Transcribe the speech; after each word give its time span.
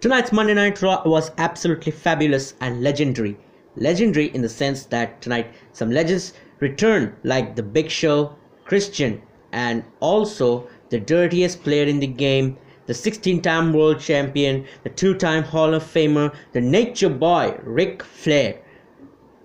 Tonight's 0.00 0.32
Monday 0.32 0.54
Night 0.54 0.80
Raw 0.80 1.02
was 1.04 1.30
absolutely 1.36 1.92
fabulous 1.92 2.54
and 2.58 2.82
legendary. 2.82 3.36
Legendary 3.76 4.28
in 4.34 4.40
the 4.40 4.48
sense 4.48 4.86
that 4.86 5.20
tonight 5.20 5.52
some 5.74 5.90
legends 5.90 6.32
return 6.58 7.14
like 7.22 7.54
the 7.54 7.62
Big 7.62 7.90
Show, 7.90 8.34
Christian, 8.64 9.20
and 9.52 9.84
also 10.00 10.66
the 10.88 10.98
dirtiest 10.98 11.62
player 11.62 11.84
in 11.84 12.00
the 12.00 12.06
game, 12.06 12.56
the 12.86 12.94
16 12.94 13.42
time 13.42 13.74
world 13.74 14.00
champion, 14.00 14.64
the 14.84 14.88
two 14.88 15.12
time 15.12 15.42
Hall 15.42 15.74
of 15.74 15.82
Famer, 15.82 16.34
the 16.52 16.62
Nature 16.62 17.10
Boy, 17.10 17.60
Ric 17.62 18.02
Flair. 18.02 18.58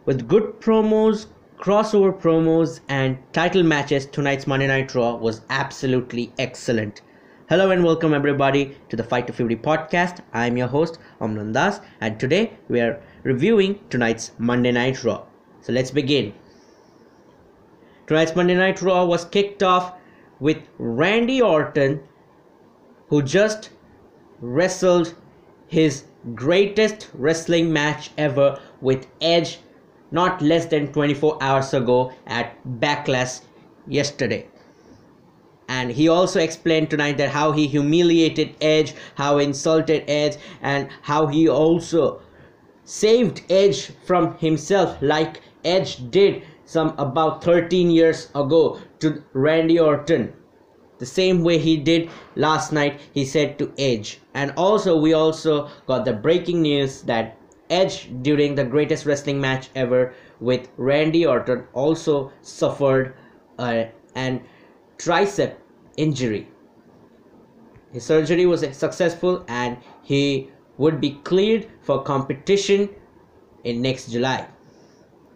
With 0.05 0.25
good 0.25 0.61
promos, 0.61 1.25
crossover 1.59 2.17
promos, 2.17 2.79
and 2.87 3.17
title 3.33 3.63
matches, 3.63 4.05
tonight's 4.05 4.47
Monday 4.47 4.67
Night 4.67 4.95
Raw 4.95 5.17
was 5.17 5.41
absolutely 5.49 6.31
excellent. 6.39 7.01
Hello 7.48 7.70
and 7.70 7.84
welcome 7.84 8.12
everybody 8.12 8.75
to 8.89 8.96
the 8.96 9.04
Fight 9.04 9.27
to 9.27 9.34
50 9.34 9.57
podcast. 9.57 10.21
I 10.34 10.48
am 10.48 10.57
your 10.57 10.68
host 10.68 10.98
Amnan 11.21 11.54
Das 11.54 11.80
and 12.02 12.20
today 12.20 12.53
we 12.70 12.81
are 12.81 12.99
reviewing 13.22 13.81
tonight's 13.91 14.31
Monday 14.40 14.72
Night 14.72 15.03
Raw. 15.03 15.26
So 15.62 15.72
let's 15.72 15.91
begin. 15.91 16.34
Tonight's 18.08 18.36
Monday 18.36 18.55
Night 18.55 18.81
Raw 18.81 19.05
was 19.05 19.26
kicked 19.26 19.62
off 19.62 19.94
with 20.39 20.58
Randy 20.80 21.39
Orton 21.39 22.02
who 23.09 23.22
just 23.22 23.70
wrestled 24.41 25.14
his 25.67 26.05
greatest 26.34 27.12
wrestling 27.14 27.72
match 27.72 28.09
ever 28.17 28.59
with 28.81 29.05
Edge 29.22 29.59
not 30.09 30.41
less 30.41 30.66
than 30.66 30.91
24 30.91 31.38
hours 31.44 31.75
ago 31.75 32.12
at 32.25 32.58
Backlash 32.80 33.41
yesterday 33.88 34.48
and 35.75 35.91
he 35.91 36.07
also 36.07 36.39
explained 36.39 36.89
tonight 36.89 37.17
that 37.17 37.29
how 37.29 37.52
he 37.52 37.67
humiliated 37.67 38.55
edge 38.61 38.93
how 39.16 39.38
insulted 39.38 40.03
edge 40.07 40.38
and 40.61 40.88
how 41.02 41.27
he 41.27 41.47
also 41.49 42.21
saved 42.85 43.41
edge 43.49 43.91
from 44.05 44.38
himself 44.38 44.97
like 45.02 45.41
edge 45.66 45.97
did 46.11 46.44
some 46.66 46.94
about 46.97 47.44
13 47.44 47.89
years 47.91 48.30
ago 48.35 48.80
to 49.00 49.23
randy 49.33 49.80
orton. 49.80 50.33
The 51.00 51.05
same 51.05 51.44
way 51.44 51.58
he 51.58 51.75
did 51.78 52.09
last 52.35 52.72
night 52.72 53.02
he 53.13 53.25
said 53.25 53.59
to 53.59 53.73
edge. 53.78 54.19
And 54.33 54.53
also 54.55 54.97
we 54.97 55.13
also 55.13 55.69
got 55.88 56.05
the 56.05 56.13
breaking 56.13 56.61
news 56.61 57.02
that 57.02 57.38
edge 57.69 58.09
during 58.22 58.55
the 58.55 58.63
greatest 58.63 59.05
wrestling 59.05 59.41
match 59.41 59.69
ever 59.75 60.13
with 60.39 60.69
randy 60.78 61.25
orton 61.25 61.67
also 61.73 62.31
suffered 62.41 63.13
uh, 63.57 63.85
an 64.16 64.41
tricep 64.97 65.55
injury. 65.97 66.47
His 67.91 68.03
surgery 68.03 68.45
was 68.45 68.61
successful 68.75 69.45
and 69.47 69.77
he 70.03 70.49
would 70.77 70.99
be 70.99 71.11
cleared 71.23 71.67
for 71.81 72.03
competition 72.03 72.89
in 73.63 73.81
next 73.81 74.11
July. 74.11 74.47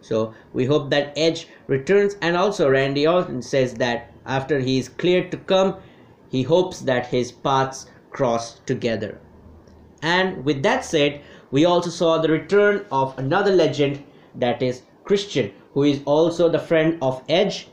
So 0.02 0.34
we 0.52 0.64
hope 0.66 0.90
that 0.90 1.12
Edge 1.16 1.46
returns 1.66 2.16
and 2.20 2.36
also 2.36 2.68
Randy 2.68 3.06
Orton 3.06 3.42
says 3.42 3.74
that 3.74 4.12
after 4.26 4.60
he 4.60 4.78
is 4.78 4.88
cleared 4.88 5.30
to 5.30 5.36
come, 5.36 5.76
he 6.30 6.42
hopes 6.42 6.80
that 6.80 7.06
his 7.06 7.32
paths 7.32 7.86
cross 8.10 8.60
together. 8.66 9.20
And 10.02 10.44
with 10.44 10.62
that 10.62 10.84
said, 10.84 11.20
we 11.50 11.64
also 11.64 11.90
saw 11.90 12.18
the 12.18 12.30
return 12.30 12.86
of 12.92 13.18
another 13.18 13.52
legend 13.52 14.04
that 14.34 14.62
is 14.62 14.82
Christian, 15.04 15.52
who 15.74 15.82
is 15.82 16.00
also 16.04 16.48
the 16.48 16.58
friend 16.58 16.98
of 17.02 17.22
Edge. 17.28 17.68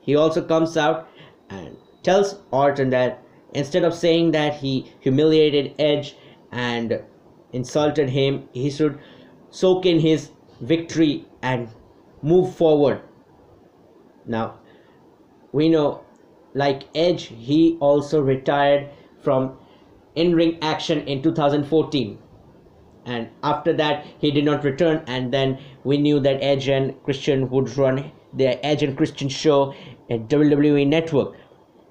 He 0.00 0.14
also 0.16 0.42
comes 0.42 0.76
out 0.76 1.08
and 1.50 1.76
tells 2.02 2.40
Orton 2.50 2.90
that 2.90 3.22
instead 3.54 3.84
of 3.84 3.94
saying 3.94 4.32
that 4.32 4.54
he 4.54 4.92
humiliated 5.00 5.74
Edge 5.78 6.16
and 6.50 7.02
insulted 7.52 8.08
him, 8.10 8.48
he 8.52 8.70
should 8.70 8.98
soak 9.50 9.86
in 9.86 10.00
his 10.00 10.30
victory 10.60 11.26
and 11.42 11.68
move 12.22 12.54
forward. 12.54 13.00
Now, 14.26 14.58
we 15.52 15.68
know, 15.68 16.04
like 16.54 16.84
Edge, 16.94 17.24
he 17.24 17.76
also 17.80 18.20
retired 18.20 18.88
from 19.22 19.58
in 20.14 20.34
ring 20.34 20.58
action 20.62 21.06
in 21.06 21.22
2014. 21.22 22.18
And 23.04 23.28
after 23.42 23.72
that, 23.74 24.06
he 24.18 24.30
did 24.30 24.44
not 24.44 24.62
return. 24.62 25.02
And 25.06 25.32
then 25.32 25.58
we 25.82 25.98
knew 25.98 26.20
that 26.20 26.42
Edge 26.42 26.68
and 26.68 27.02
Christian 27.02 27.50
would 27.50 27.76
run 27.76 28.12
their 28.32 28.58
Edge 28.62 28.82
and 28.82 28.96
Christian 28.96 29.28
show 29.28 29.74
at 30.08 30.28
WWE 30.28 30.86
Network 30.86 31.34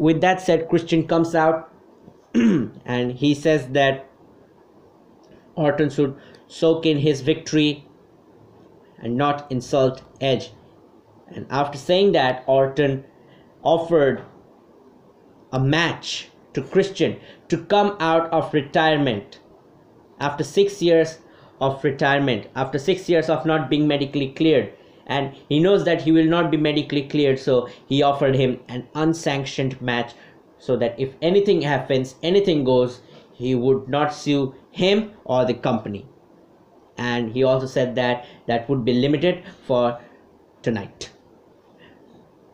with 0.07 0.21
that 0.21 0.41
said 0.41 0.67
christian 0.69 1.07
comes 1.07 1.35
out 1.35 1.71
and 2.33 3.11
he 3.23 3.33
says 3.35 3.67
that 3.79 4.07
orton 5.55 5.89
should 5.89 6.15
soak 6.47 6.85
in 6.85 6.97
his 6.97 7.21
victory 7.21 7.85
and 9.01 9.15
not 9.15 9.51
insult 9.51 10.03
edge. 10.19 10.51
And 11.27 11.45
after 11.49 11.77
saying 11.77 12.11
that 12.11 12.43
orton 12.45 13.05
offered 13.63 14.23
a 15.51 15.59
match 15.59 16.29
to 16.53 16.61
christian 16.61 17.19
to 17.47 17.57
come 17.57 17.95
out 17.99 18.31
of 18.31 18.53
retirement. 18.53 19.39
After 20.19 20.43
6 20.43 20.81
years 20.81 21.17
of 21.59 21.83
retirement 21.83 22.47
after 22.55 22.79
6 22.79 23.09
years 23.09 23.29
of 23.29 23.45
not 23.45 23.69
being 23.69 23.87
medically 23.87 24.29
cleared 24.29 24.73
and 25.07 25.33
he 25.49 25.59
knows 25.59 25.85
that 25.85 26.01
he 26.01 26.11
will 26.11 26.25
not 26.25 26.51
be 26.51 26.57
medically 26.57 27.03
cleared 27.07 27.39
so 27.39 27.67
he 27.87 28.01
offered 28.01 28.35
him 28.35 28.59
an 28.67 28.87
unsanctioned 28.95 29.79
match 29.81 30.13
so 30.59 30.75
that 30.77 30.99
if 30.99 31.13
anything 31.21 31.61
happens 31.61 32.15
anything 32.23 32.63
goes 32.63 33.01
he 33.33 33.55
would 33.55 33.87
not 33.87 34.13
sue 34.13 34.53
him 34.71 35.11
or 35.25 35.45
the 35.45 35.53
company 35.53 36.05
and 36.97 37.31
he 37.31 37.43
also 37.43 37.65
said 37.65 37.95
that 37.95 38.25
that 38.47 38.69
would 38.69 38.85
be 38.85 38.93
limited 38.93 39.43
for 39.65 39.99
tonight 40.61 41.09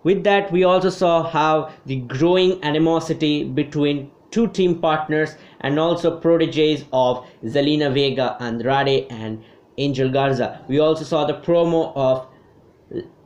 with 0.04 0.24
that 0.24 0.52
we 0.52 0.64
also 0.64 0.90
saw 0.90 1.24
how 1.24 1.72
the 1.86 1.98
growing 1.98 2.64
animosity 2.64 3.44
between 3.44 4.10
two 4.32 4.48
team 4.48 4.80
partners 4.80 5.36
and 5.62 5.80
also 5.80 6.20
proteges 6.20 6.86
of 6.94 7.26
Zelina 7.44 7.92
Vega, 7.94 8.38
Andrade 8.40 9.08
and 9.10 9.44
Angel 9.78 10.10
Garza. 10.10 10.64
We 10.68 10.80
also 10.80 11.04
saw 11.04 11.26
the 11.26 11.36
promo 11.36 11.92
of 11.96 12.28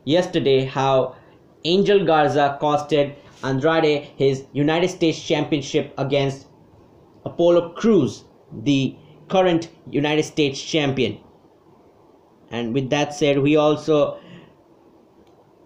yesterday 0.04 0.64
how 0.64 1.16
Angel 1.64 2.04
Garza 2.04 2.58
costed 2.60 3.14
Andrade 3.42 4.08
his 4.16 4.44
United 4.52 4.88
States 4.88 5.20
Championship 5.20 5.92
against 5.98 6.46
Apollo 7.24 7.70
Crews, 7.70 8.24
the 8.52 8.96
current 9.28 9.68
United 9.90 10.24
States 10.24 10.60
champion. 10.62 11.18
And 12.50 12.74
with 12.74 12.90
that 12.90 13.14
said, 13.14 13.38
we 13.38 13.56
also 13.56 14.18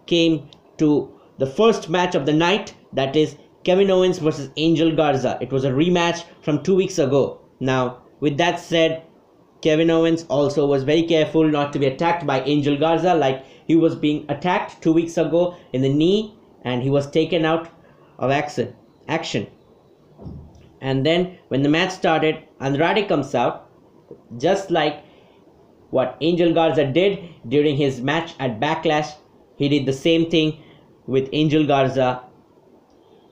came 0.06 0.48
to 0.78 1.12
the 1.38 1.46
first 1.46 1.88
match 1.88 2.14
of 2.14 2.26
the 2.26 2.32
night 2.32 2.74
that 2.92 3.16
is 3.16 3.36
Kevin 3.64 3.90
Owens 3.90 4.18
versus 4.18 4.50
Angel 4.56 4.94
Garza. 4.94 5.36
It 5.40 5.50
was 5.50 5.64
a 5.64 5.70
rematch 5.70 6.24
from 6.42 6.62
two 6.62 6.74
weeks 6.74 6.98
ago. 6.98 7.40
Now, 7.58 8.02
with 8.20 8.36
that 8.38 8.60
said, 8.60 9.02
Kevin 9.62 9.90
Owens 9.90 10.24
also 10.28 10.66
was 10.66 10.84
very 10.84 11.02
careful 11.02 11.46
not 11.48 11.72
to 11.72 11.78
be 11.78 11.86
attacked 11.86 12.26
by 12.26 12.42
Angel 12.42 12.76
Garza 12.76 13.14
like 13.14 13.44
he 13.66 13.74
was 13.74 13.96
being 13.96 14.24
attacked 14.28 14.82
two 14.82 14.92
weeks 14.92 15.16
ago 15.16 15.56
in 15.72 15.82
the 15.82 15.88
knee 15.88 16.34
and 16.62 16.82
he 16.82 16.90
was 16.90 17.10
taken 17.10 17.44
out 17.44 17.68
of 18.18 18.30
action. 18.30 18.74
action. 19.08 19.46
And 20.80 21.04
then 21.04 21.38
when 21.48 21.62
the 21.62 21.68
match 21.68 21.92
started, 21.92 22.42
Andrade 22.60 23.08
comes 23.08 23.34
out 23.34 23.68
just 24.38 24.70
like 24.70 25.02
what 25.90 26.16
Angel 26.20 26.52
Garza 26.52 26.84
did 26.86 27.18
during 27.48 27.76
his 27.76 28.00
match 28.00 28.34
at 28.38 28.60
Backlash. 28.60 29.14
He 29.56 29.68
did 29.68 29.86
the 29.86 29.92
same 29.92 30.30
thing 30.30 30.58
with 31.06 31.28
Angel 31.32 31.66
Garza. 31.66 32.22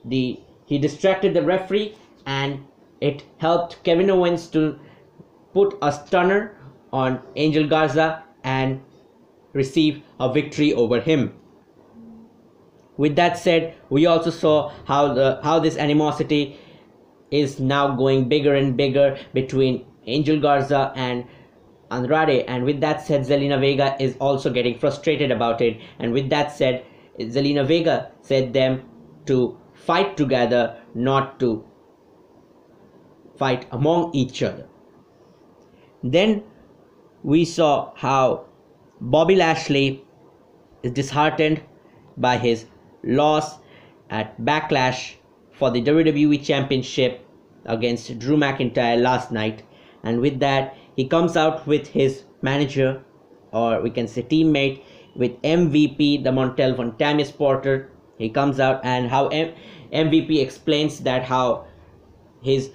The 0.03 0.39
he 0.65 0.79
distracted 0.79 1.33
the 1.33 1.43
referee 1.43 1.95
and 2.25 2.65
it 2.99 3.23
helped 3.37 3.83
Kevin 3.83 4.09
Owens 4.09 4.47
to 4.47 4.79
put 5.55 5.77
a 5.81 5.91
stunner 5.91 6.53
on 6.91 7.21
Angel 7.37 7.65
Garza 7.65 8.23
and 8.43 8.81
receive 9.53 10.03
a 10.19 10.31
victory 10.31 10.73
over 10.73 10.99
him. 10.99 11.33
With 12.97 13.15
that 13.15 13.37
said, 13.37 13.75
we 13.89 14.05
also 14.05 14.29
saw 14.29 14.71
how 14.85 15.13
the 15.13 15.39
how 15.43 15.59
this 15.59 15.77
animosity 15.77 16.59
is 17.31 17.59
now 17.59 17.95
going 17.95 18.27
bigger 18.33 18.53
and 18.55 18.75
bigger 18.77 19.17
between 19.33 19.85
Angel 20.05 20.39
Garza 20.39 20.91
and 20.95 21.25
Andrade. 21.89 22.45
And 22.47 22.65
with 22.65 22.81
that 22.81 23.05
said 23.07 23.25
Zelina 23.31 23.59
Vega 23.59 23.95
is 23.99 24.15
also 24.19 24.53
getting 24.59 24.77
frustrated 24.77 25.31
about 25.31 25.61
it. 25.61 25.81
And 25.99 26.13
with 26.13 26.29
that 26.29 26.51
said 26.51 26.85
Zelina 27.19 27.65
Vega 27.65 28.11
said 28.21 28.53
them 28.53 28.83
to 29.25 29.57
fight 29.73 30.15
together 30.17 30.77
not 30.93 31.39
to 31.39 31.65
fight 33.37 33.67
among 33.71 34.13
each 34.13 34.41
other 34.43 34.67
then 36.13 36.43
we 37.23 37.43
saw 37.43 37.91
how 37.95 38.45
Bobby 39.01 39.35
Lashley 39.35 40.03
is 40.83 40.91
disheartened 40.91 41.61
by 42.17 42.37
his 42.37 42.65
loss 43.03 43.57
at 44.09 44.39
Backlash 44.39 45.15
for 45.51 45.71
the 45.71 45.81
WWE 45.81 46.43
Championship 46.43 47.25
against 47.65 48.19
Drew 48.19 48.37
McIntyre 48.37 49.01
last 49.01 49.31
night. 49.31 49.63
and 50.03 50.21
with 50.21 50.39
that 50.39 50.75
he 50.95 51.03
comes 51.11 51.35
out 51.35 51.65
with 51.65 51.87
his 51.87 52.23
manager 52.47 53.03
or 53.51 53.81
we 53.81 53.89
can 53.89 54.07
say 54.07 54.21
teammate 54.21 54.81
with 55.15 55.41
MVP 55.41 56.23
the 56.23 56.29
Montel 56.29 56.75
Vontavious 56.79 57.31
Porter 57.35 57.89
he 58.19 58.29
comes 58.29 58.59
out 58.59 58.81
and 58.83 59.09
how 59.09 59.27
M- 59.29 59.53
MVP 59.91 60.39
explains 60.41 60.99
that 61.07 61.23
how 61.23 61.65
his 62.43 62.69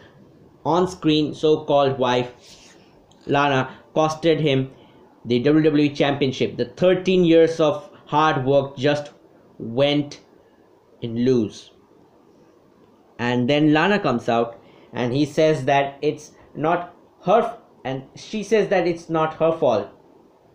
on-screen 0.65 1.33
so-called 1.35 1.99
wife 1.99 2.33
Lana 3.27 3.77
costed 3.95 4.41
him 4.41 4.71
the 5.25 5.43
WWE 5.43 5.95
championship. 5.95 6.57
The 6.57 6.67
13 6.67 7.25
years 7.25 7.61
of 7.61 7.89
hard 8.07 8.45
work 8.45 8.77
just 8.77 9.13
went 9.59 10.21
in 11.03 11.25
lose 11.25 11.71
and 13.21 13.49
then 13.51 13.75
Lana 13.75 13.99
comes 13.99 14.29
out 14.31 14.59
and 14.95 15.13
he 15.13 15.27
says 15.27 15.67
that 15.67 15.99
it's 16.01 16.33
not 16.55 16.97
her 17.27 17.57
and 17.85 18.03
she 18.17 18.43
says 18.43 18.69
that 18.69 18.87
it's 18.87 19.11
not 19.11 19.35
her 19.35 19.53
fault. 19.53 19.89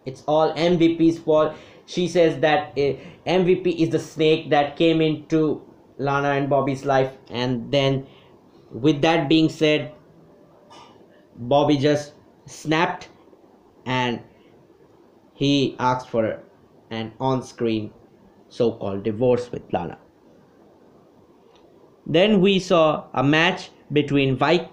It's 0.06 0.24
all 0.28 0.52
MVP's 0.54 1.20
fault. 1.20 1.56
She 1.86 2.08
says 2.08 2.40
that 2.40 2.72
uh, 2.72 2.98
MVP 3.28 3.80
is 3.80 3.90
the 3.92 4.00
snake 4.00 4.50
that 4.50 4.76
came 4.78 5.00
into 5.00 5.62
Lana 6.00 6.30
and 6.30 6.50
Bobby's 6.50 6.86
life. 6.86 7.12
And 7.30 7.72
then 7.72 8.08
with 8.72 9.02
that 9.04 9.30
being 9.30 9.50
said 9.50 9.94
Bobby 11.36 11.78
just 11.78 12.14
snapped 12.46 13.10
and 13.86 14.22
he 15.34 15.76
asked 15.80 16.10
for 16.10 16.40
an 16.90 17.12
on-screen 17.20 17.92
so-called 18.50 19.04
divorce 19.04 19.52
with 19.52 19.64
Lana 19.74 19.98
then 22.06 22.40
we 22.40 22.60
saw 22.60 23.06
a 23.14 23.24
match 23.24 23.72
between 23.92 24.36
Vi- 24.36 24.70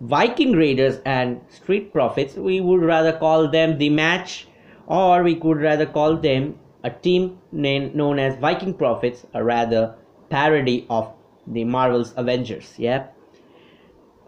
Viking 0.00 0.52
Raiders 0.52 1.00
and 1.04 1.40
Street 1.48 1.92
Profits. 1.92 2.34
We 2.34 2.60
would 2.60 2.82
rather 2.82 3.12
call 3.12 3.48
them 3.48 3.78
the 3.78 3.90
match, 3.90 4.48
or 4.86 5.22
we 5.22 5.36
could 5.36 5.58
rather 5.58 5.86
call 5.86 6.16
them 6.16 6.58
a 6.82 6.90
team 6.90 7.38
name 7.52 7.92
known 7.94 8.18
as 8.18 8.36
Viking 8.36 8.74
Profits, 8.74 9.24
a 9.34 9.42
rather 9.42 9.94
parody 10.30 10.86
of 10.90 11.12
the 11.46 11.64
Marvel's 11.64 12.12
Avengers. 12.16 12.74
Yeah. 12.76 13.06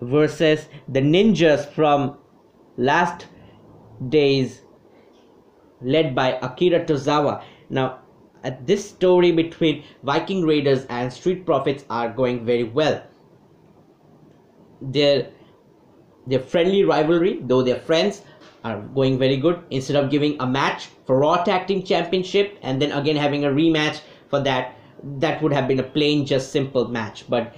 Versus 0.01 0.69
the 0.89 1.01
ninjas 1.01 1.67
from 1.67 2.17
last 2.77 3.27
days 4.09 4.63
led 5.81 6.15
by 6.15 6.33
Akira 6.43 6.85
Tozawa. 6.85 7.43
Now, 7.71 8.01
at 8.45 8.67
this 8.67 8.89
story 8.89 9.33
between 9.33 9.85
Viking 10.03 10.45
Raiders 10.47 10.87
and 10.89 11.13
Street 11.13 11.45
Profits 11.45 11.85
are 11.91 12.09
going 12.11 12.45
very 12.45 12.65
well. 12.65 13.03
Their 14.81 15.29
their 16.27 16.41
friendly 16.41 16.85
rivalry, 16.85 17.39
though 17.43 17.63
they're 17.63 17.81
friends, 17.81 18.23
are 18.65 18.81
going 18.81 19.19
very 19.19 19.37
good. 19.37 19.63
Instead 19.71 19.97
of 19.97 20.11
giving 20.11 20.37
a 20.41 20.47
match 20.47 20.89
for 21.07 21.21
Raw 21.21 21.43
Tag 21.45 21.67
Team 21.69 21.83
Championship 21.83 22.59
and 22.63 22.83
then 22.83 22.93
again 22.93 23.17
having 23.17 23.45
a 23.45 23.49
rematch 23.49 24.01
for 24.29 24.41
that, 24.41 24.75
that 25.19 25.41
would 25.41 25.53
have 25.53 25.69
been 25.69 25.79
a 25.79 25.85
plain, 25.85 26.27
just 26.27 26.51
simple 26.51 26.89
match. 26.89 27.25
But 27.29 27.55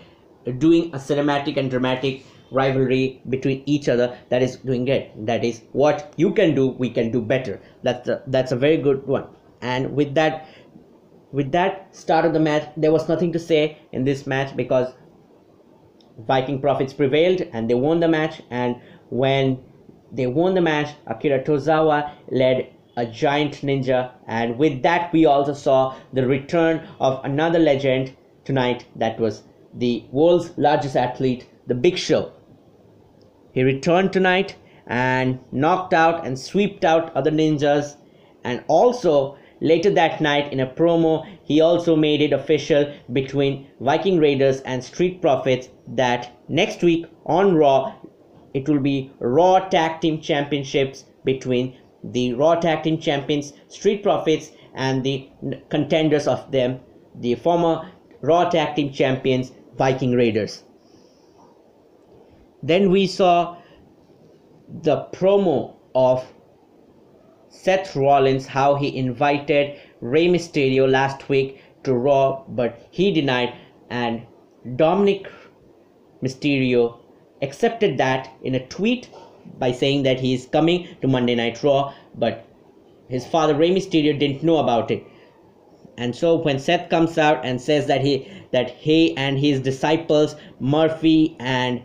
doing 0.59 0.95
a 0.95 0.99
cinematic 0.99 1.57
and 1.57 1.71
dramatic 1.71 2.25
rivalry 2.51 3.21
between 3.29 3.63
each 3.67 3.89
other 3.89 4.17
that 4.29 4.43
is 4.43 4.57
doing 4.57 4.85
great 4.85 5.11
that 5.27 5.45
is 5.45 5.63
what 5.73 6.13
you 6.17 6.33
can 6.33 6.55
do 6.55 6.69
we 6.69 6.91
can 6.91 7.11
do 7.11 7.21
better. 7.21 7.61
That's 7.83 8.09
a, 8.09 8.23
that's 8.27 8.53
a 8.53 8.57
very 8.57 8.77
good 8.77 9.07
one. 9.07 9.27
And 9.61 9.95
with 9.95 10.15
that 10.15 10.49
with 11.33 11.53
that 11.53 11.95
start 11.95 12.25
of 12.25 12.33
the 12.33 12.41
match 12.41 12.69
there 12.77 12.93
was 12.93 13.09
nothing 13.09 13.33
to 13.33 13.39
say 13.39 13.79
in 13.93 14.05
this 14.05 14.27
match 14.27 14.57
because 14.57 14.95
viking 16.27 16.61
profits 16.61 16.93
prevailed 16.93 17.43
and 17.53 17.69
they 17.69 17.75
won 17.75 18.01
the 18.01 18.09
match. 18.09 18.43
And 18.51 18.77
when 19.11 19.59
they 20.11 20.27
won 20.27 20.55
the 20.55 20.63
match 20.63 20.95
akira 21.07 21.43
tozawa 21.43 22.13
led 22.31 22.73
a 22.97 23.07
giant 23.07 23.61
ninja. 23.63 24.11
And 24.27 24.59
with 24.59 24.83
that 24.83 25.13
we 25.13 25.27
also 25.27 25.53
saw 25.53 25.95
the 26.13 26.27
return 26.27 26.87
of 26.99 27.25
another 27.25 27.59
legend 27.59 28.17
tonight 28.45 28.87
that 28.97 29.21
was 29.21 29.43
the 29.75 30.05
world's 30.11 30.57
largest 30.57 30.97
athlete 30.97 31.47
the 31.67 31.75
big 31.75 31.99
show 31.99 32.33
he 33.59 33.65
returned 33.65 34.13
tonight 34.13 34.55
and 34.87 35.41
knocked 35.51 35.93
out 35.93 36.25
and 36.25 36.39
swept 36.39 36.85
out 36.85 37.13
other 37.17 37.33
ninjas 37.33 37.97
and 38.45 38.63
also 38.69 39.37
Later 39.61 39.91
that 39.91 40.21
night, 40.21 40.53
in 40.53 40.61
a 40.61 40.67
promo, 40.69 41.27
he 41.43 41.61
also 41.61 41.97
made 41.97 42.21
it 42.21 42.33
official 42.33 42.93
between 43.13 43.67
Viking 43.81 44.19
Raiders 44.19 44.61
and 44.61 44.85
Street 44.85 45.21
Profits 45.21 45.69
that 45.89 46.31
next 46.49 46.83
week 46.83 47.07
on 47.27 47.57
Raw, 47.57 47.95
it 48.55 48.69
will 48.69 48.79
be 48.79 49.11
Raw 49.19 49.59
Tag 49.69 50.01
Team 50.01 50.21
Championships 50.21 51.07
between 51.25 51.77
the 52.05 52.35
Raw 52.35 52.55
Tag 52.55 52.85
Team 52.85 52.99
Champions 52.99 53.53
Street 53.67 54.05
Profits 54.05 54.53
and 54.77 55.03
the 55.03 55.29
contenders 55.71 56.29
of 56.29 56.53
them, 56.53 56.79
the 57.17 57.35
former 57.35 57.91
Raw 58.21 58.49
Tag 58.49 58.77
Team 58.77 58.93
Champions 58.93 59.51
Viking 59.77 60.13
Raiders. 60.13 60.63
Then 62.63 62.91
we 62.91 63.07
saw 63.07 63.57
the 64.83 65.07
promo 65.13 65.75
of 65.95 66.25
Seth 67.49 67.97
Rollins 67.97 68.47
how 68.47 68.75
he 68.75 68.97
invited 68.97 69.79
Rey 70.01 70.27
Mysterio 70.27 70.91
last 70.91 71.29
week 71.29 71.61
to 71.85 71.95
Raw, 71.95 72.45
but 72.49 72.87
he 72.91 73.13
denied, 73.13 73.55
and 73.91 74.23
Dominik 74.77 75.29
Mysterio 76.23 76.99
accepted 77.41 77.97
that 77.99 78.31
in 78.43 78.55
a 78.55 78.67
tweet 78.67 79.09
by 79.59 79.73
saying 79.73 80.03
that 80.03 80.21
he 80.21 80.35
is 80.35 80.47
coming 80.47 80.89
to 81.01 81.09
Monday 81.09 81.35
Night 81.35 81.63
Raw, 81.63 81.95
but 82.15 82.45
his 83.09 83.27
father 83.27 83.55
Rey 83.55 83.71
Mysterio 83.71 84.19
didn't 84.19 84.43
know 84.43 84.59
about 84.59 84.91
it. 84.91 85.05
And 85.97 86.15
so 86.15 86.37
when 86.37 86.59
Seth 86.59 86.91
comes 86.91 87.19
out 87.19 87.45
and 87.45 87.61
says 87.61 87.87
that 87.87 88.03
he 88.03 88.31
that 88.53 88.71
he 88.71 89.17
and 89.17 89.39
his 89.39 89.61
disciples 89.61 90.37
Murphy 90.61 91.37
and 91.41 91.83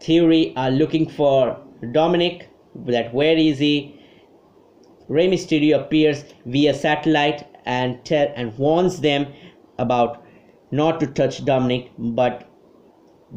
Theory 0.00 0.52
are 0.56 0.70
looking 0.70 1.08
for 1.08 1.58
Dominik, 1.82 2.44
that 2.86 3.12
where 3.12 3.36
is 3.36 3.58
he? 3.58 4.00
Rey 5.08 5.28
Mysterio 5.28 5.80
appears 5.80 6.24
via 6.46 6.74
satellite 6.74 7.46
and 7.64 8.04
tell 8.04 8.32
and 8.36 8.56
warns 8.58 9.00
them 9.00 9.26
about 9.78 10.22
not 10.70 11.00
to 11.00 11.06
touch 11.06 11.44
Dominik, 11.44 11.90
but 11.98 12.48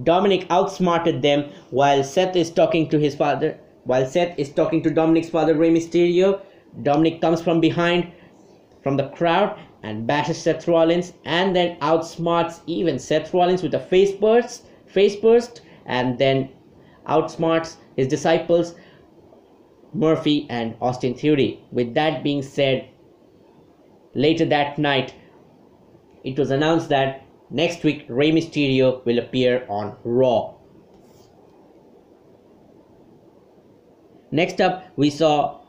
Dominik 0.03 0.45
outsmarted 0.49 1.21
them 1.21 1.49
while 1.69 2.03
Seth 2.03 2.35
is 2.35 2.51
talking 2.51 2.89
to 2.89 2.99
his 2.99 3.15
father. 3.15 3.59
While 3.83 4.05
Seth 4.05 4.37
is 4.37 4.53
talking 4.53 4.83
to 4.83 4.91
Dominik's 4.91 5.29
father, 5.29 5.55
Rey 5.55 5.71
Mysterio, 5.71 6.41
Dominik 6.83 7.21
comes 7.21 7.41
from 7.41 7.59
behind, 7.59 8.11
from 8.83 8.97
the 8.97 9.09
crowd, 9.09 9.57
and 9.83 10.05
bashes 10.05 10.37
Seth 10.37 10.67
Rollins, 10.67 11.13
and 11.25 11.55
then 11.55 11.77
outsmarts 11.79 12.61
even 12.67 12.99
Seth 12.99 13.33
Rollins 13.33 13.63
with 13.63 13.73
a 13.73 13.79
face 13.79 14.11
burst, 14.11 14.67
face 14.85 15.15
burst, 15.15 15.61
and 15.91 16.17
then 16.17 16.49
outsmarts 17.07 17.75
his 17.97 18.07
disciples 18.07 18.73
Murphy 19.93 20.47
and 20.49 20.75
Austin 20.81 21.13
Theory. 21.13 21.59
With 21.71 21.93
that 21.95 22.23
being 22.23 22.41
said, 22.41 22.87
later 24.15 24.45
that 24.45 24.77
night, 24.77 25.13
it 26.23 26.39
was 26.39 26.49
announced 26.49 26.87
that 26.89 27.25
next 27.49 27.83
week 27.83 28.05
Rey 28.07 28.31
Mysterio 28.31 29.03
will 29.05 29.19
appear 29.19 29.65
on 29.69 29.97
Raw. 30.05 30.53
Next 34.31 34.61
up, 34.61 34.85
we 34.95 35.09
saw 35.09 35.59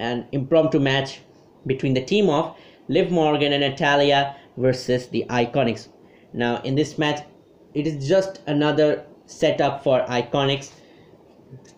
an 0.00 0.26
impromptu 0.32 0.80
match 0.80 1.20
between 1.64 1.94
the 1.94 2.04
team 2.04 2.28
of 2.28 2.56
Liv 2.88 3.12
Morgan 3.12 3.52
and 3.52 3.62
Natalya 3.62 4.34
versus 4.56 5.06
the 5.06 5.24
Iconics. 5.30 5.86
Now, 6.32 6.60
in 6.62 6.74
this 6.74 6.98
match, 6.98 7.24
it 7.72 7.86
is 7.86 8.08
just 8.08 8.40
another 8.48 9.06
setup 9.30 9.82
for 9.84 10.00
Iconics 10.06 10.72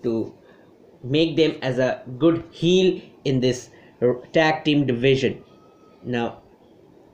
to 0.02 0.35
make 1.04 1.37
them 1.37 1.56
as 1.62 1.78
a 1.78 2.02
good 2.18 2.44
heel 2.50 3.00
in 3.25 3.40
this 3.40 3.71
tag 4.32 4.64
team 4.64 4.87
division. 4.87 5.42
Now, 6.02 6.42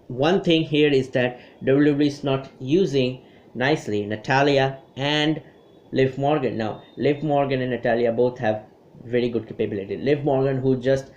one 0.08 0.42
thing 0.42 0.62
here 0.62 0.90
is 0.90 1.10
that 1.10 1.40
WWE 1.64 2.06
is 2.06 2.24
not 2.24 2.48
using 2.60 3.20
nicely 3.54 4.06
Natalya 4.06 4.78
and 4.96 5.42
Liv 5.92 6.16
Morgan. 6.18 6.56
Now, 6.56 6.82
Liv 6.96 7.22
Morgan 7.22 7.60
and 7.60 7.70
Natalya 7.70 8.12
both 8.12 8.38
have 8.38 8.64
very 9.04 9.28
good 9.28 9.46
capability. 9.46 9.96
Liv 9.96 10.24
Morgan, 10.24 10.58
who 10.58 10.76
just 10.76 11.10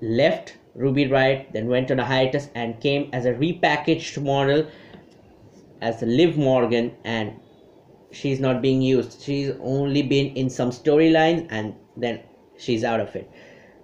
left 0.00 0.56
Ruby 0.74 1.06
Riott, 1.06 1.52
then 1.52 1.68
went 1.68 1.90
on 1.90 2.00
a 2.00 2.04
hiatus 2.04 2.48
and 2.54 2.80
came 2.80 3.08
as 3.12 3.24
a 3.24 3.32
repackaged 3.32 4.22
model 4.22 4.66
as 5.80 6.02
Liv 6.02 6.36
Morgan 6.36 6.92
and 7.04 7.32
she's 8.12 8.40
not 8.40 8.62
being 8.62 8.82
used 8.82 9.20
she's 9.20 9.50
only 9.60 10.02
been 10.02 10.26
in 10.36 10.50
some 10.50 10.70
storylines 10.70 11.46
and 11.50 11.74
then 11.96 12.20
she's 12.56 12.84
out 12.84 13.00
of 13.00 13.14
it 13.16 13.30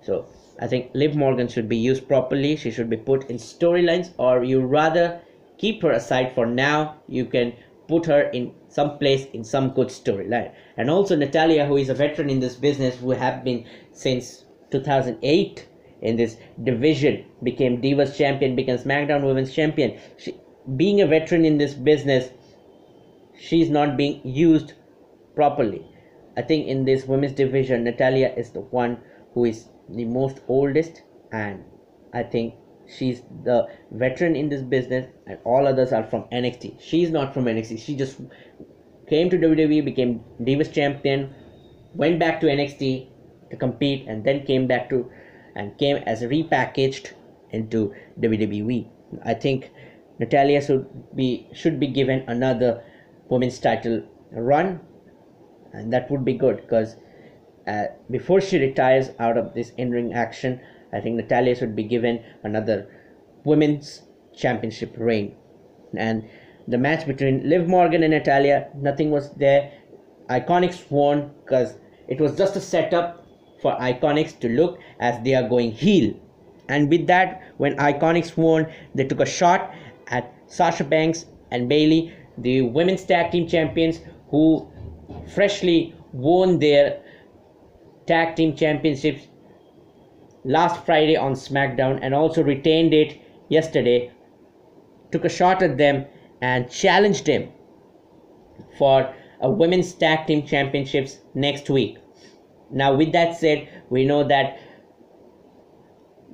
so 0.02 0.26
i 0.60 0.66
think 0.66 0.90
liv 0.94 1.16
morgan 1.16 1.48
should 1.48 1.68
be 1.68 1.76
used 1.76 2.06
properly 2.08 2.56
she 2.56 2.70
should 2.70 2.90
be 2.90 2.96
put 2.96 3.28
in 3.30 3.36
storylines 3.36 4.10
or 4.18 4.44
you 4.44 4.60
rather 4.60 5.20
keep 5.58 5.82
her 5.82 5.92
aside 5.92 6.32
for 6.34 6.46
now 6.46 6.96
you 7.08 7.24
can 7.24 7.52
put 7.88 8.04
her 8.04 8.22
in 8.30 8.52
some 8.68 8.98
place 8.98 9.24
in 9.32 9.42
some 9.42 9.70
good 9.70 9.88
storyline. 9.88 10.52
And 10.76 10.90
also 10.90 11.16
natalya 11.16 11.66
who 11.66 11.78
is 11.78 11.88
a 11.88 11.94
veteran 11.94 12.30
in 12.30 12.38
this 12.38 12.54
business, 12.54 12.96
who 12.96 13.10
have 13.10 13.42
been 13.42 13.64
since 13.92 14.44
2008 14.70 15.66
in 16.02 16.16
this 16.16 16.36
division, 16.62 17.24
became 17.42 17.80
Divas 17.80 18.16
champion, 18.16 18.54
became 18.54 18.76
SmackDown 18.76 19.24
Women's 19.24 19.52
champion. 19.52 19.98
She, 20.18 20.36
being 20.76 21.00
a 21.00 21.06
veteran 21.06 21.46
in 21.46 21.56
this 21.56 21.72
business, 21.72 22.28
she's 23.38 23.70
not 23.70 23.96
being 23.96 24.20
used 24.24 24.74
properly. 25.34 25.84
I 26.36 26.42
think 26.42 26.66
in 26.66 26.84
this 26.84 27.06
women's 27.06 27.32
division, 27.32 27.84
Natalya 27.84 28.32
is 28.36 28.50
the 28.50 28.60
one 28.60 28.98
who 29.34 29.44
is 29.44 29.68
the 29.88 30.04
most 30.04 30.40
oldest, 30.48 31.02
and 31.32 31.64
I 32.12 32.22
think 32.22 32.54
she's 32.86 33.22
the 33.44 33.68
veteran 33.90 34.36
in 34.36 34.48
this 34.48 34.62
business, 34.62 35.06
and 35.26 35.38
all 35.44 35.66
others 35.66 35.92
are 35.92 36.04
from 36.04 36.24
NXT. 36.32 36.80
She's 36.80 37.10
not 37.10 37.32
from 37.34 37.44
NXT. 37.46 37.78
She 37.78 37.96
just 37.96 38.20
came 39.08 39.30
to 39.30 39.38
WWE, 39.38 39.84
became 39.84 40.20
Divas 40.40 40.72
champion, 40.72 41.34
went 41.94 42.18
back 42.18 42.40
to 42.40 42.46
NXT 42.46 43.08
to 43.50 43.56
compete, 43.56 44.06
and 44.06 44.24
then 44.24 44.44
came 44.44 44.66
back 44.66 44.88
to 44.90 45.10
and 45.54 45.76
came 45.78 45.96
as 46.06 46.22
repackaged 46.22 47.12
into 47.50 47.92
WWE. 48.20 48.86
I 49.24 49.34
think 49.34 49.70
Natalya 50.18 50.60
should 50.60 50.86
be 51.16 51.48
should 51.52 51.80
be 51.80 51.86
given 51.86 52.24
another 52.26 52.82
women's 53.28 53.58
title 53.58 54.02
run, 54.32 54.80
and 55.72 55.92
that 55.92 56.10
would 56.10 56.24
be 56.24 56.34
good 56.34 56.62
because 56.62 56.96
uh, 57.66 57.84
before 58.10 58.40
she 58.40 58.58
retires 58.58 59.10
out 59.18 59.36
of 59.36 59.54
this 59.54 59.72
in-ring 59.76 60.14
action, 60.14 60.60
I 60.92 61.00
think 61.00 61.16
Natalya 61.16 61.54
should 61.54 61.76
be 61.76 61.84
given 61.84 62.24
another 62.42 62.88
women's 63.44 64.02
championship 64.34 64.94
reign. 64.96 65.36
And 65.96 66.28
the 66.66 66.78
match 66.78 67.06
between 67.06 67.48
Liv 67.48 67.66
Morgan 67.66 68.02
and 68.02 68.12
natalya 68.12 68.68
nothing 68.74 69.10
was 69.10 69.30
there. 69.32 69.72
Iconics 70.28 70.90
won 70.90 71.30
because 71.44 71.74
it 72.08 72.20
was 72.20 72.36
just 72.36 72.56
a 72.56 72.60
setup 72.60 73.26
for 73.60 73.76
Iconics 73.76 74.38
to 74.40 74.48
look 74.48 74.78
as 75.00 75.22
they 75.24 75.34
are 75.34 75.48
going 75.48 75.72
heel. 75.72 76.14
And 76.68 76.90
with 76.90 77.06
that, 77.06 77.42
when 77.56 77.76
Iconics 77.76 78.36
won, 78.36 78.66
they 78.94 79.04
took 79.04 79.20
a 79.20 79.26
shot 79.26 79.74
at 80.08 80.32
Sasha 80.46 80.84
Banks 80.84 81.26
and 81.50 81.68
Bayley, 81.68 82.14
the 82.42 82.62
women's 82.62 83.04
tag 83.04 83.30
team 83.32 83.46
champions 83.48 84.00
who 84.30 84.70
freshly 85.34 85.94
won 86.12 86.58
their 86.58 87.00
tag 88.06 88.36
team 88.36 88.56
championships 88.56 89.28
last 90.44 90.84
Friday 90.84 91.16
on 91.16 91.32
SmackDown 91.34 91.98
and 92.02 92.14
also 92.14 92.42
retained 92.42 92.94
it 92.94 93.20
yesterday, 93.48 94.10
took 95.12 95.24
a 95.24 95.28
shot 95.28 95.62
at 95.62 95.76
them 95.76 96.06
and 96.40 96.70
challenged 96.70 97.26
them 97.26 97.48
for 98.78 99.14
a 99.40 99.50
women's 99.50 99.92
tag 99.94 100.26
team 100.26 100.46
championships 100.46 101.18
next 101.34 101.68
week. 101.70 101.98
Now, 102.70 102.94
with 102.94 103.12
that 103.12 103.36
said, 103.36 103.68
we 103.88 104.04
know 104.04 104.24
that 104.24 104.58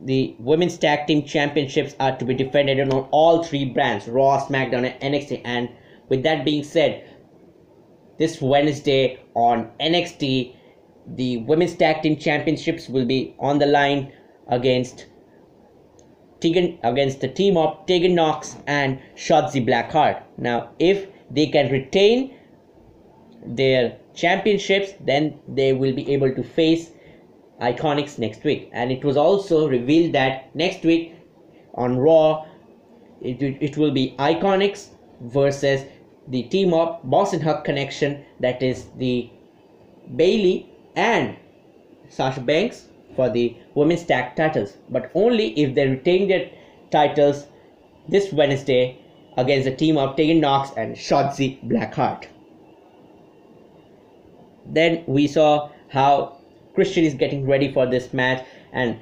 the 0.03 0.37
women's 0.39 0.77
tag 0.77 1.07
team 1.07 1.25
championships 1.25 1.95
are 2.01 2.17
to 2.17 2.25
be 2.25 2.35
defended 2.35 2.81
on 2.81 3.09
all 3.11 3.43
three 3.43 3.65
brands 3.65 4.09
Raw, 4.09 4.45
SmackDown, 4.47 4.85
and 5.01 5.15
NXT. 5.15 5.43
And 5.45 5.69
with 6.15 6.23
that 6.23 6.45
being 6.45 6.63
said, 6.63 7.05
this 8.19 8.41
Wednesday 8.41 9.19
on 9.35 9.71
NXT, 9.81 10.55
the 11.17 11.39
women's 11.39 11.75
tag 11.75 12.03
team 12.03 12.17
championships 12.17 12.89
will 12.89 13.05
be 13.05 13.35
on 13.41 13.59
the 13.59 13.67
line 13.67 14.13
against 14.47 15.07
Tegan 16.41 16.79
against 16.85 17.21
the 17.21 17.27
team 17.27 17.57
of 17.57 17.85
Tegan 17.87 18.15
Nox 18.15 18.55
and 18.69 19.01
Shotzi 19.17 19.67
Blackheart. 19.67 20.23
Now, 20.39 20.71
if 20.79 21.09
they 21.31 21.47
can 21.49 21.73
retain 21.73 22.37
their 23.45 23.97
championships, 24.15 24.93
then 25.01 25.41
they 25.49 25.73
will 25.73 25.95
be 25.95 26.13
able 26.13 26.33
to 26.33 26.45
face 26.45 26.91
Iconics 27.61 28.19
next 28.21 28.45
week. 28.45 28.71
And 28.73 28.93
it 28.93 29.05
was 29.05 29.17
also 29.17 29.69
revealed 29.69 30.13
that 30.13 30.55
next 30.55 30.85
week 30.85 31.17
on 31.75 31.99
Raw, 31.99 32.47
it, 33.21 33.43
it 33.43 33.77
will 33.77 33.91
be 33.91 34.15
Iconics 34.19 34.91
versus 35.23 35.85
the 36.29 36.43
team 36.45 36.73
of 36.73 37.01
Boss 37.05 37.35
'n' 37.35 37.41
Hug 37.41 37.65
Connection, 37.65 38.25
that 38.41 38.63
is 38.63 38.87
the 38.97 39.31
Bayley 40.17 40.71
and 40.97 41.37
Sasha 42.09 42.41
Banks 42.41 42.89
for 43.17 43.31
the 43.31 43.57
women's 43.75 44.05
tag 44.05 44.37
titles, 44.37 44.77
but 44.89 45.11
only 45.15 45.49
if 45.61 45.75
they 45.75 45.87
retain 45.87 46.29
their 46.29 46.51
titles 46.91 47.47
this 48.09 48.33
Wednesday 48.33 48.99
against 49.37 49.65
the 49.65 49.75
team 49.75 49.97
of 49.97 50.17
Tegan 50.17 50.41
Nox 50.41 50.71
and 50.77 50.97
Shotzi 50.97 51.59
Blackheart. 51.69 52.27
Then 54.67 55.05
we 55.07 55.27
saw 55.27 55.71
how 55.89 56.37
Christian 56.75 57.05
is 57.05 57.15
getting 57.15 57.47
ready 57.47 57.73
for 57.73 57.87
this 57.87 58.13
match 58.13 58.45
and 58.73 58.97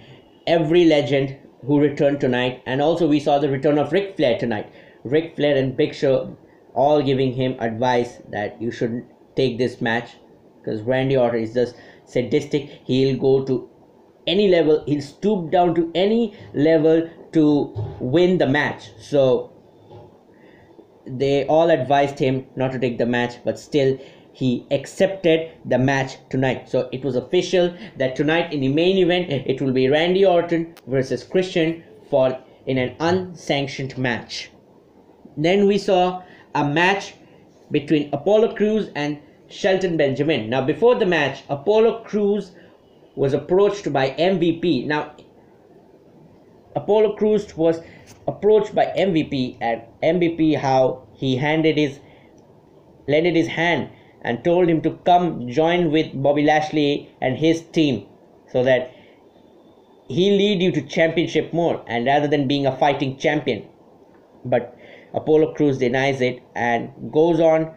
every 0.47 0.85
legend 0.85 1.37
who 1.67 1.81
returned 1.81 2.21
tonight, 2.21 2.63
and 2.67 2.83
also 2.83 3.07
we 3.07 3.21
saw 3.21 3.39
the 3.39 3.49
return 3.49 3.79
of 3.79 3.93
Ric 3.93 4.17
Flair 4.17 4.37
tonight. 4.39 4.67
Ric 5.05 5.37
Flair 5.37 5.57
and 5.57 5.77
Big 5.77 5.95
Show 5.95 6.37
all 6.75 7.03
giving 7.03 7.33
him 7.33 7.57
advice 7.61 8.19
that 8.31 8.61
you 8.61 8.71
should 8.71 9.05
take 9.37 9.59
this 9.59 9.81
match 9.81 10.17
because 10.61 10.81
Randy 10.83 11.17
Orton 11.17 11.43
is 11.43 11.55
just 11.55 11.75
sadistic. 12.05 12.69
He'll 12.85 13.19
go 13.19 13.45
to 13.45 13.69
any 14.27 14.49
level, 14.49 14.85
he'll 14.87 15.03
stoop 15.03 15.51
down 15.51 15.75
to 15.75 15.91
any 15.95 16.37
level 16.55 17.11
to 17.33 17.75
win 18.01 18.39
the 18.39 18.47
match. 18.47 18.91
So 18.99 19.53
they 21.07 21.47
all 21.47 21.71
advised 21.71 22.19
him 22.19 22.47
not 22.57 22.73
to 22.73 22.79
take 22.79 22.99
the 22.99 23.07
match, 23.07 23.37
but 23.45 23.59
still 23.59 23.99
he 24.33 24.67
accepted 24.71 25.51
the 25.65 25.79
match 25.79 26.17
tonight. 26.31 26.69
So 26.69 26.89
it 26.93 27.05
was 27.05 27.17
official 27.17 27.75
that 27.99 28.17
tonight 28.17 28.53
in 28.53 28.61
the 28.61 28.69
main 28.69 28.97
event 28.99 29.31
it 29.31 29.61
will 29.61 29.73
be 29.73 29.89
Randy 29.89 30.25
Orton 30.25 30.75
versus 30.87 31.25
Christian 31.25 31.83
for 32.09 32.39
in 32.67 32.79
an 32.79 32.95
unsanctioned 33.01 33.99
match. 33.99 34.51
Then 35.37 35.67
we 35.67 35.79
saw 35.79 36.23
a 36.55 36.65
match 36.65 37.15
between 37.71 38.13
Apollo 38.13 38.55
Crews 38.55 38.91
and 38.95 39.19
Shelton 39.49 39.97
Benjamin. 39.97 40.49
Now, 40.49 40.65
before 40.65 40.95
the 40.95 41.07
match, 41.07 41.43
Apollo 41.49 42.05
Crews 42.05 42.53
was 43.15 43.35
approached 43.35 43.93
by 43.93 44.11
MVP. 44.11 44.87
Now, 44.87 45.15
Apollo 46.75 47.17
Crews 47.17 47.57
was 47.57 47.81
approached 48.27 48.75
by 48.75 48.87
MVP, 48.87 49.59
and 49.61 49.83
MVP 50.03 50.57
how 50.57 51.07
he 51.15 51.37
handed 51.37 51.77
his 51.77 51.99
lended 53.09 53.35
his 53.35 53.49
hand 53.49 53.91
and 54.23 54.45
told 54.45 54.69
him 54.69 54.81
to 54.81 54.93
come 55.05 55.49
join 55.49 55.91
with 55.91 56.23
Bobby 56.23 56.45
Lashley 56.45 57.11
and 57.21 57.37
his 57.37 57.63
team, 57.63 58.07
so 58.51 58.63
that 58.63 58.93
he 60.09 60.31
lead 60.31 60.63
you 60.63 60.73
to 60.73 60.83
championship 60.83 61.53
more, 61.53 61.83
and 61.87 62.07
rather 62.07 62.29
than 62.29 62.47
being 62.49 62.67
a 62.67 62.77
fighting 62.77 63.17
champion. 63.19 63.67
But 64.45 64.77
Apollo 65.15 65.55
Crews 65.55 65.79
denies 65.79 66.21
it 66.21 66.43
and 66.55 66.91
goes 67.13 67.41
on 67.41 67.75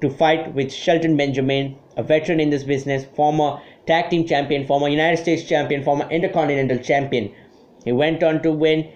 to 0.00 0.10
fight 0.10 0.54
with 0.54 0.72
Shelton 0.72 1.16
Benjamin, 1.16 1.78
a 1.96 2.02
veteran 2.02 2.40
in 2.40 2.50
this 2.50 2.64
business, 2.64 3.04
former 3.04 3.60
tag 3.86 4.10
team 4.10 4.26
champion, 4.26 4.66
former 4.66 4.88
United 4.88 5.22
States 5.22 5.44
champion, 5.44 5.82
former 5.82 6.08
intercontinental 6.10 6.78
champion. 6.78 7.32
He 7.84 7.92
went 7.92 8.22
on 8.22 8.42
to 8.42 8.50
win, 8.50 8.90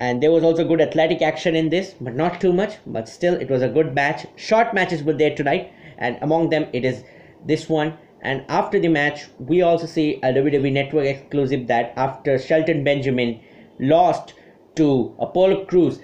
and 0.00 0.22
there 0.22 0.32
was 0.32 0.42
also 0.42 0.66
good 0.66 0.80
athletic 0.80 1.22
action 1.22 1.54
in 1.54 1.68
this, 1.68 1.94
but 2.00 2.14
not 2.14 2.40
too 2.40 2.52
much. 2.52 2.76
But 2.86 3.08
still, 3.08 3.34
it 3.34 3.48
was 3.48 3.62
a 3.62 3.68
good 3.68 3.94
match. 3.94 4.26
Short 4.36 4.74
matches 4.74 5.02
were 5.02 5.12
there 5.12 5.34
tonight, 5.34 5.72
and 5.98 6.18
among 6.20 6.50
them, 6.50 6.66
it 6.72 6.84
is 6.84 7.04
this 7.46 7.68
one. 7.68 7.96
And 8.20 8.44
after 8.48 8.78
the 8.78 8.88
match, 8.88 9.26
we 9.38 9.62
also 9.62 9.86
see 9.86 10.16
a 10.16 10.32
WWE 10.32 10.72
Network 10.72 11.06
exclusive 11.06 11.66
that 11.66 11.92
after 11.96 12.38
Shelton 12.38 12.84
Benjamin 12.84 13.40
lost 13.78 14.34
to 14.76 15.14
Apollo 15.18 15.66
Crews, 15.66 16.00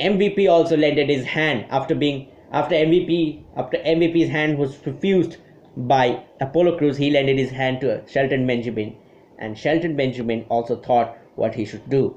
MVP 0.00 0.48
also 0.50 0.76
lended 0.76 1.08
his 1.08 1.24
hand 1.24 1.66
after 1.70 1.94
being 1.94 2.28
after 2.52 2.74
MVP 2.74 3.44
after 3.56 3.78
MVP's 3.78 4.30
hand 4.30 4.58
was 4.58 4.78
refused 4.86 5.36
by 5.76 6.24
Apollo 6.40 6.78
Crews, 6.78 6.96
he 6.96 7.10
lended 7.10 7.38
his 7.38 7.50
hand 7.50 7.80
to 7.82 8.02
Shelton 8.08 8.46
Benjamin, 8.46 8.96
and 9.38 9.56
Shelton 9.56 9.96
Benjamin 9.96 10.44
also 10.48 10.76
thought 10.76 11.16
what 11.36 11.54
he 11.54 11.64
should 11.64 11.88
do. 11.88 12.16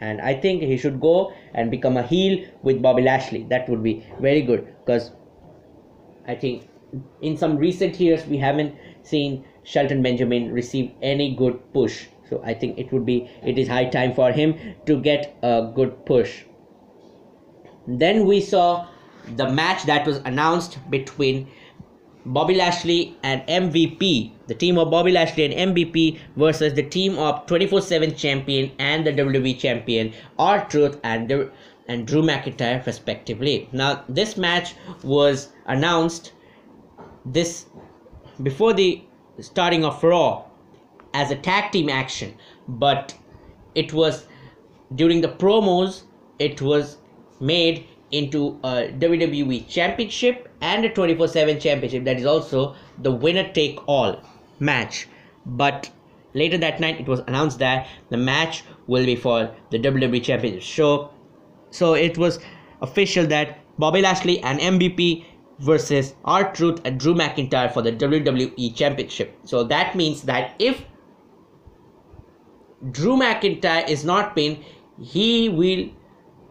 And 0.00 0.20
I 0.20 0.34
think 0.34 0.62
he 0.62 0.76
should 0.76 1.00
go 1.00 1.32
and 1.54 1.70
become 1.70 1.96
a 1.96 2.02
heel 2.02 2.44
with 2.62 2.82
Bobby 2.82 3.02
Lashley. 3.02 3.44
That 3.44 3.68
would 3.68 3.82
be 3.82 4.04
very 4.20 4.42
good 4.42 4.66
because 4.84 5.12
I 6.26 6.34
think 6.34 6.68
in 7.22 7.36
some 7.36 7.56
recent 7.56 7.98
years 8.00 8.26
we 8.26 8.38
haven't 8.38 8.74
seen 9.02 9.44
Shelton 9.62 10.02
Benjamin 10.02 10.52
receive 10.52 10.92
any 11.02 11.34
good 11.34 11.72
push. 11.72 12.06
So 12.28 12.42
I 12.44 12.54
think 12.54 12.78
it 12.78 12.92
would 12.92 13.06
be 13.06 13.30
it 13.44 13.58
is 13.58 13.68
high 13.68 13.86
time 13.86 14.14
for 14.14 14.32
him 14.32 14.74
to 14.86 15.00
get 15.00 15.36
a 15.42 15.70
good 15.74 16.04
push. 16.04 16.44
Then 17.86 18.26
we 18.26 18.40
saw 18.40 18.86
the 19.36 19.48
match 19.48 19.84
that 19.84 20.06
was 20.06 20.18
announced 20.24 20.78
between 20.90 21.48
Bobby 22.24 22.54
Lashley 22.54 23.16
and 23.22 23.42
MVP, 23.46 24.32
the 24.48 24.54
team 24.54 24.78
of 24.78 24.90
Bobby 24.90 25.12
Lashley 25.12 25.44
and 25.44 25.76
MVP 25.76 26.18
versus 26.36 26.74
the 26.74 26.82
team 26.82 27.16
of 27.18 27.46
24/7 27.46 28.16
champion 28.16 28.72
and 28.78 29.06
the 29.06 29.12
WWE 29.12 29.54
champion 29.58 30.12
R 30.38 30.66
Truth 30.68 30.98
and 31.04 31.28
the 31.28 31.50
and 31.88 32.04
Drew 32.04 32.22
McIntyre 32.22 32.84
respectively. 32.84 33.68
Now 33.70 34.02
this 34.08 34.36
match 34.36 34.74
was 35.04 35.50
announced 35.66 36.32
this 37.24 37.66
before 38.42 38.72
the 38.72 39.02
starting 39.40 39.84
of 39.84 40.02
Raw 40.02 40.44
as 41.14 41.30
a 41.30 41.36
tag 41.36 41.70
team 41.70 41.88
action, 41.88 42.34
but 42.66 43.14
it 43.76 43.92
was 43.92 44.26
during 44.94 45.20
the 45.20 45.28
promos 45.28 46.02
it 46.40 46.60
was 46.60 46.98
made 47.40 47.86
into 48.10 48.58
a 48.62 48.92
WWE 48.98 49.68
championship 49.68 50.48
and 50.60 50.84
a 50.84 50.90
24/7 50.90 51.60
championship 51.60 52.04
that 52.04 52.18
is 52.18 52.26
also 52.26 52.74
the 53.02 53.10
winner 53.10 53.50
take 53.52 53.80
all 53.86 54.20
match. 54.60 55.08
But 55.44 55.90
later 56.34 56.58
that 56.58 56.80
night 56.80 57.00
it 57.00 57.08
was 57.08 57.20
announced 57.26 57.58
that 57.58 57.88
the 58.10 58.16
match 58.16 58.62
will 58.86 59.04
be 59.04 59.16
for 59.16 59.50
the 59.70 59.78
WWE 59.78 60.20
championship. 60.20 60.62
So 60.62 61.10
so 61.70 61.94
it 61.94 62.16
was 62.16 62.38
official 62.80 63.26
that 63.26 63.58
Bobby 63.78 64.00
Lashley 64.02 64.40
and 64.40 64.60
MVP 64.60 65.24
versus 65.58 66.14
R-Truth 66.24 66.80
and 66.84 67.00
Drew 67.00 67.14
McIntyre 67.14 67.72
for 67.72 67.82
the 67.82 67.92
WWE 67.92 68.74
Championship. 68.74 69.34
So 69.44 69.64
that 69.64 69.94
means 69.94 70.22
that 70.22 70.54
if 70.58 70.84
Drew 72.90 73.16
McIntyre 73.16 73.88
is 73.88 74.04
not 74.04 74.36
pinned, 74.36 74.58
he 75.02 75.48
will 75.48 75.88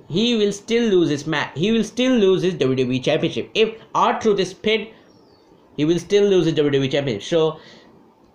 he 0.08 0.36
will 0.36 0.52
still 0.52 0.90
lose 0.90 1.10
his 1.10 1.26
match. 1.26 1.52
He 1.56 1.72
will 1.72 1.84
still 1.84 2.14
lose 2.14 2.42
his 2.44 2.56
WWE 2.56 3.04
Championship. 3.04 3.50
If 3.54 3.82
R-Truth 3.94 4.40
is 4.40 4.54
pinned, 4.54 4.88
he 5.78 5.86
will 5.86 6.00
still 6.00 6.28
lose 6.30 6.46
his 6.46 6.56
WWE 6.56 6.92
Championship. 6.92 7.28
So 7.28 7.60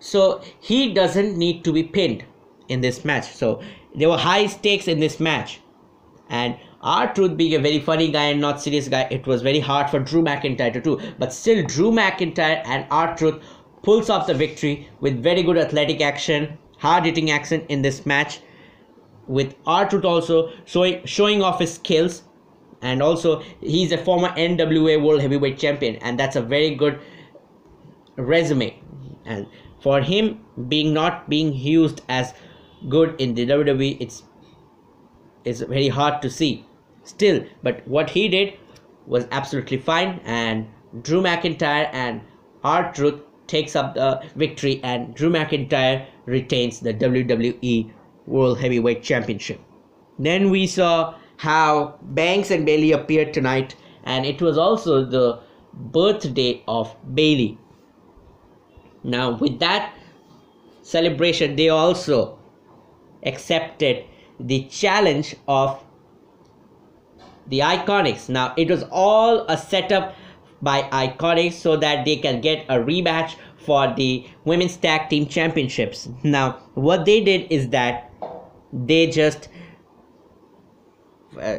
so 0.01 0.43
he 0.61 0.95
doesn't 0.95 1.37
need 1.37 1.63
to 1.65 1.73
be 1.73 1.83
pinned 1.83 2.25
in 2.69 2.81
this 2.81 3.05
match. 3.05 3.29
So 3.35 3.63
there 3.95 4.09
were 4.09 4.17
high 4.17 4.47
stakes 4.47 4.89
in 4.89 4.99
this 4.99 5.21
match. 5.21 5.61
And 6.31 6.57
R-Truth 6.81 7.37
being 7.37 7.55
a 7.55 7.59
very 7.59 7.81
funny 7.81 8.11
guy 8.11 8.27
and 8.27 8.41
not 8.41 8.63
serious 8.63 8.89
guy, 8.89 9.03
it 9.11 9.27
was 9.27 9.43
very 9.43 9.61
hard 9.61 9.91
for 9.91 9.99
Drew 9.99 10.23
McIntyre 10.23 10.73
to 10.73 10.81
do. 10.81 10.99
But 11.19 11.33
still, 11.33 11.63
Drew 11.67 11.91
McIntyre 11.91 12.63
and 12.65 12.87
R-Truth 12.91 13.43
pulls 13.83 14.09
off 14.09 14.27
the 14.27 14.35
victory 14.35 14.89
with 15.01 15.23
very 15.23 15.43
good 15.43 15.59
athletic 15.59 16.01
action, 16.01 16.57
hard 16.79 17.05
hitting 17.05 17.31
action 17.31 17.67
in 17.69 17.83
this 17.83 18.07
match. 18.07 18.41
With 19.39 19.55
R-Truth 19.65 20.05
also 20.05 20.51
showing 20.65 21.05
showing 21.07 21.43
off 21.49 21.61
his 21.61 21.75
skills, 21.75 22.23
and 22.83 23.03
also 23.03 23.43
he's 23.61 23.93
a 23.93 23.99
former 23.99 24.29
NWA 24.31 25.01
World 25.03 25.21
Heavyweight 25.21 25.59
Champion, 25.59 25.97
and 25.97 26.19
that's 26.19 26.37
a 26.37 26.43
very 26.43 26.75
good 26.75 26.99
resume. 28.17 28.73
And 29.25 29.47
for 29.81 30.01
him 30.01 30.41
being 30.69 30.93
not 30.93 31.29
being 31.29 31.53
used 31.53 32.03
as 32.09 32.35
good 32.89 33.21
in 33.21 33.35
the 33.35 33.47
WWE, 33.47 33.97
it's 34.01 34.25
it's 35.45 35.61
very 35.61 35.89
hard 35.89 36.21
to 36.23 36.31
see 36.31 36.65
still 37.03 37.45
but 37.63 37.87
what 37.89 38.11
he 38.11 38.29
did 38.29 38.55
was 39.07 39.27
absolutely 39.31 39.79
fine 39.79 40.21
and 40.25 40.67
Drew 41.03 41.23
McIntyre 41.23 41.89
and 41.93 42.21
R-Truth 42.63 43.21
takes 43.47 43.75
up 43.75 43.95
the 43.95 44.23
victory 44.37 44.81
and 44.83 45.15
Drew 45.15 45.31
McIntyre 45.31 46.07
retains 46.27 46.81
the 46.81 46.93
WWE 46.93 47.91
World 48.31 48.61
Heavyweight 48.61 49.03
Championship. 49.03 49.61
Then 50.19 50.51
we 50.51 50.67
saw 50.67 51.15
how 51.37 51.99
Banks 52.03 52.51
and 52.51 52.65
Bayley 52.65 52.93
appeared 52.93 53.35
tonight 53.35 53.75
and 54.05 54.25
it 54.25 54.41
was 54.41 54.57
also 54.57 55.05
the 55.05 55.41
birthday 55.73 56.63
of 56.67 56.95
Bayley. 57.15 57.59
Now 59.03 59.33
with 59.33 59.59
that 59.61 59.95
celebration 60.83 61.57
they 61.57 61.69
also 61.69 62.39
accepted 63.23 64.05
the 64.39 64.65
challenge 64.65 65.37
of 65.47 65.83
the 67.47 67.61
Iconics. 67.61 68.29
Now, 68.29 68.55
it 68.57 68.71
was 68.71 68.85
all 68.91 69.45
a 69.49 69.59
setup 69.59 70.15
by 70.63 70.83
Iconics 70.83 71.55
so 71.55 71.77
that 71.77 72.05
they 72.05 72.17
can 72.17 72.41
get 72.41 72.65
a 72.69 72.77
rematch 72.77 73.35
for 73.59 73.93
the 73.95 74.27
Women's 74.45 74.77
Tag 74.77 75.11
Team 75.11 75.27
Championships. 75.27 76.09
Now, 76.23 76.59
what 76.75 77.05
they 77.05 77.23
did 77.23 77.51
is 77.51 77.69
that 77.71 78.10
they 78.73 79.07
just 79.09 79.49
uh, 81.41 81.59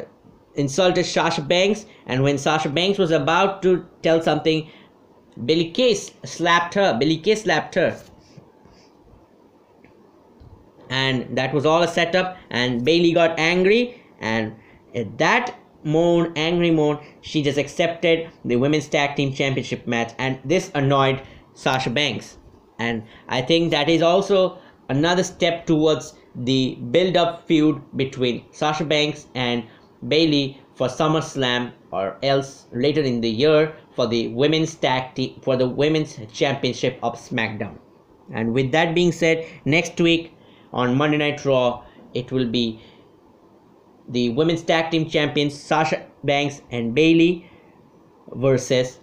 insulted 0.54 1.04
Sasha 1.04 1.42
Banks, 1.42 1.86
and 2.06 2.22
when 2.22 2.38
Sasha 2.38 2.68
Banks 2.68 2.98
was 2.98 3.10
about 3.10 3.62
to 3.62 3.86
tell 4.02 4.22
something, 4.22 4.68
Billie 5.44 5.70
Kay 5.70 5.94
slapped 5.94 6.74
her. 6.74 6.96
Billie 6.98 7.18
Kay 7.18 7.34
slapped 7.34 7.74
her. 7.74 7.98
And 10.90 11.36
that 11.38 11.54
was 11.54 11.64
all 11.64 11.82
a 11.82 11.88
setup, 11.88 12.36
and 12.50 12.84
Bayley 12.84 13.12
got 13.12 13.38
angry, 13.38 14.02
and 14.20 14.54
that 15.16 15.54
moan, 15.84 16.32
angry 16.36 16.70
moan. 16.70 16.98
She 17.22 17.42
just 17.42 17.56
accepted 17.56 18.30
the 18.44 18.56
women's 18.56 18.88
tag 18.88 19.16
team 19.16 19.32
championship 19.32 19.86
match, 19.86 20.12
and 20.18 20.38
this 20.44 20.70
annoyed 20.74 21.22
Sasha 21.54 21.88
Banks. 21.88 22.36
And 22.78 23.04
I 23.28 23.40
think 23.40 23.70
that 23.70 23.88
is 23.88 24.02
also 24.02 24.58
another 24.90 25.22
step 25.22 25.66
towards 25.66 26.14
the 26.34 26.76
build 26.90 27.16
up 27.16 27.46
feud 27.46 27.80
between 27.96 28.44
Sasha 28.52 28.84
Banks 28.84 29.26
and 29.34 29.64
Bayley 30.06 30.60
for 30.74 30.88
SummerSlam 30.88 31.72
or 31.90 32.16
else 32.22 32.66
later 32.72 33.02
in 33.02 33.20
the 33.20 33.28
year 33.28 33.74
for 33.94 34.06
the 34.06 34.28
women's 34.28 34.74
tag 34.74 35.14
team 35.14 35.38
for 35.42 35.56
the 35.56 35.68
women's 35.68 36.18
championship 36.32 36.98
of 37.02 37.14
SmackDown. 37.16 37.76
And 38.32 38.54
with 38.54 38.72
that 38.72 38.94
being 38.94 39.12
said, 39.12 39.46
next 39.64 40.00
week 40.00 40.34
on 40.72 40.96
Monday 40.96 41.18
Night 41.18 41.44
Raw, 41.44 41.84
it 42.14 42.32
will 42.32 42.48
be 42.48 42.80
the 44.08 44.30
women's 44.30 44.62
tag 44.62 44.90
team 44.90 45.08
champions 45.08 45.58
Sasha 45.58 46.06
Banks 46.24 46.62
and 46.70 46.94
Bayley 46.94 47.48
versus 48.34 48.98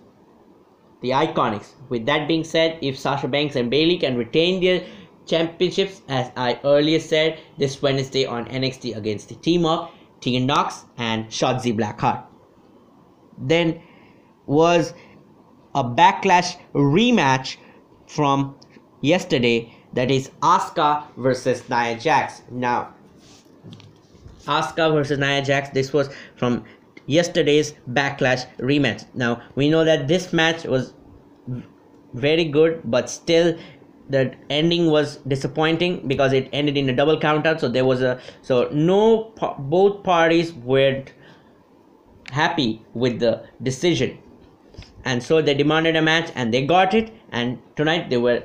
the 1.01 1.11
Iconics. 1.11 1.73
With 1.89 2.05
that 2.07 2.27
being 2.27 2.43
said, 2.43 2.79
if 2.81 2.97
Sasha 2.97 3.27
Banks 3.27 3.55
and 3.55 3.69
Bayley 3.69 3.97
can 3.97 4.17
retain 4.17 4.61
their 4.61 4.83
championships, 5.29 6.01
as 6.07 6.31
I 6.35 6.59
earlier 6.63 6.99
said, 6.99 7.39
this 7.57 7.81
Wednesday 7.81 8.25
on 8.25 8.45
NXT 8.45 8.97
against 8.97 9.29
the 9.29 9.35
team 9.35 9.65
of 9.65 9.91
Tegan 10.21 10.45
Nox 10.45 10.85
and 10.97 11.27
Shotzi 11.27 11.77
Blackheart. 11.77 12.23
Then 13.37 13.81
was 14.45 14.93
a 15.75 15.83
backlash 15.83 16.57
rematch 16.73 17.57
from 18.07 18.55
yesterday 19.01 19.73
that 19.93 20.11
is 20.11 20.29
Asuka 20.41 21.05
versus 21.15 21.67
Nia 21.69 21.97
Jax. 21.97 22.41
Now 22.49 22.93
Asuka 24.45 24.91
versus 24.93 25.19
Nia 25.19 25.43
Jax. 25.43 25.69
This 25.69 25.93
was 25.93 26.09
from 26.35 26.65
yesterday's 27.05 27.73
Backlash 27.89 28.45
rematch. 28.57 29.05
Now 29.13 29.41
we 29.55 29.69
know 29.69 29.83
that 29.83 30.07
this 30.07 30.33
match 30.33 30.65
was 30.65 30.93
very 32.13 32.45
good, 32.45 32.81
but 32.85 33.09
still 33.09 33.57
the 34.09 34.33
ending 34.49 34.87
was 34.87 35.17
disappointing 35.27 36.07
because 36.07 36.33
it 36.33 36.49
ended 36.51 36.77
in 36.77 36.89
a 36.89 36.95
double 36.95 37.19
countout. 37.19 37.59
So 37.59 37.69
there 37.69 37.85
was 37.85 38.01
a 38.01 38.19
so 38.41 38.69
no 38.71 39.33
both 39.59 40.03
parties 40.03 40.53
were 40.53 41.03
happy 42.31 42.85
with 42.93 43.19
the 43.19 43.43
decision, 43.61 44.17
and 45.05 45.21
so 45.21 45.41
they 45.41 45.53
demanded 45.53 45.95
a 45.95 46.01
match 46.01 46.31
and 46.35 46.53
they 46.53 46.65
got 46.65 46.93
it. 46.93 47.11
And 47.31 47.59
tonight 47.75 48.09
they 48.09 48.17
were 48.17 48.43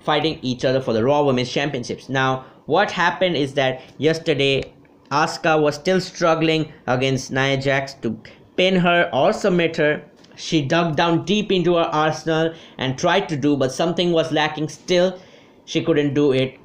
fighting 0.00 0.38
each 0.42 0.64
other 0.64 0.80
for 0.80 0.92
the 0.92 1.04
Raw 1.04 1.22
Women's 1.22 1.50
Championships. 1.50 2.08
Now 2.08 2.44
what 2.66 2.90
happened 2.90 3.36
is 3.36 3.54
that 3.54 3.82
yesterday 3.98 4.72
Asuka 5.10 5.60
was 5.60 5.74
still 5.74 6.00
struggling 6.00 6.72
against 6.86 7.32
Nia 7.32 7.56
Jax 7.56 7.94
to 7.94 8.16
pin 8.56 8.76
her 8.76 9.10
or 9.12 9.32
submit 9.32 9.76
her. 9.76 10.02
She 10.40 10.62
dug 10.62 10.96
down 10.96 11.24
deep 11.24 11.52
into 11.52 11.74
her 11.74 11.88
arsenal 11.92 12.54
and 12.78 12.98
tried 12.98 13.28
to 13.28 13.36
do, 13.36 13.56
but 13.56 13.72
something 13.72 14.12
was 14.12 14.32
lacking 14.32 14.68
still. 14.70 15.18
She 15.66 15.84
couldn't 15.84 16.14
do 16.14 16.32
it. 16.32 16.58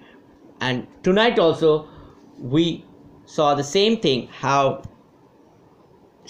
And 0.62 0.88
tonight 1.04 1.38
also, 1.38 1.88
we 2.40 2.86
saw 3.26 3.54
the 3.54 3.64
same 3.64 3.98
thing 3.98 4.28
how 4.28 4.82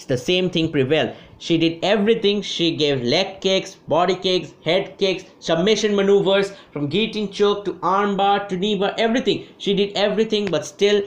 the 0.08 0.18
same 0.18 0.50
thing 0.50 0.70
prevailed. 0.72 1.14
She 1.38 1.56
did 1.56 1.78
everything. 1.82 2.42
She 2.42 2.76
gave 2.76 3.02
leg 3.02 3.40
kicks, 3.40 3.76
body 3.76 4.16
kicks, 4.16 4.52
head 4.64 4.98
kicks, 4.98 5.24
submission 5.38 5.94
maneuvers 5.94 6.52
from 6.72 6.88
guillotine 6.88 7.30
choke 7.30 7.64
to 7.66 7.74
armbar 7.74 8.48
to 8.48 8.56
knee 8.56 8.76
bar, 8.76 8.94
everything. 8.98 9.46
She 9.58 9.72
did 9.74 9.96
everything, 9.96 10.50
but 10.50 10.66
still 10.66 11.02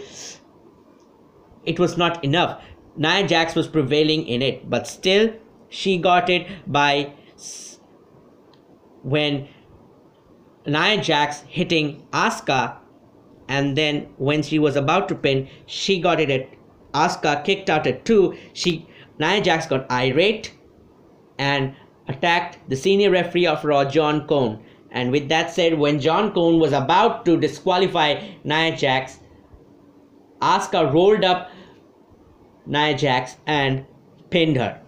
it 1.66 1.80
was 1.80 1.98
not 1.98 2.24
enough. 2.24 2.64
Nia 2.96 3.28
Jax 3.28 3.56
was 3.56 3.68
prevailing 3.68 4.28
in 4.28 4.42
it, 4.42 4.70
but 4.70 4.88
still 4.88 5.32
she 5.70 5.98
got 5.98 6.30
it 6.30 6.48
by 6.68 7.14
when 9.04 9.48
Nia 10.66 11.02
Jax 11.02 11.42
hitting 11.48 12.06
Asuka, 12.12 12.78
and 13.48 13.78
then 13.78 14.08
when 14.18 14.44
she 14.44 14.60
was 14.60 14.76
about 14.76 15.08
to 15.10 15.16
pin, 15.16 15.48
she 15.66 16.00
got 16.00 16.20
it 16.20 16.30
at 16.30 16.50
Asuka 16.94 17.44
kicked 17.44 17.70
out 17.70 17.88
at 17.88 18.04
two. 18.06 18.38
She 18.54 18.88
Nia 19.20 19.42
Jax 19.42 19.68
got 19.68 19.90
irate 19.92 20.54
and 21.38 21.76
attacked 22.08 22.58
the 22.70 22.76
senior 22.76 23.12
referee 23.12 23.48
of 23.48 23.64
Raw, 23.64 23.86
John 23.86 24.28
Cone. 24.28 24.64
And 24.92 25.12
with 25.12 25.30
that 25.30 25.52
said, 25.52 25.78
when 25.78 26.00
John 26.00 26.34
Cone 26.34 26.60
was 26.60 26.74
about 26.74 27.26
to 27.26 27.38
disqualify 27.38 28.22
Nia 28.44 28.76
Jax, 28.76 29.20
Asuka 30.42 30.92
rolled 30.92 31.24
up 31.24 31.52
Nia 32.66 32.98
Jax 32.98 33.38
and 33.46 33.86
pinned 34.30 34.58
her 34.58 34.82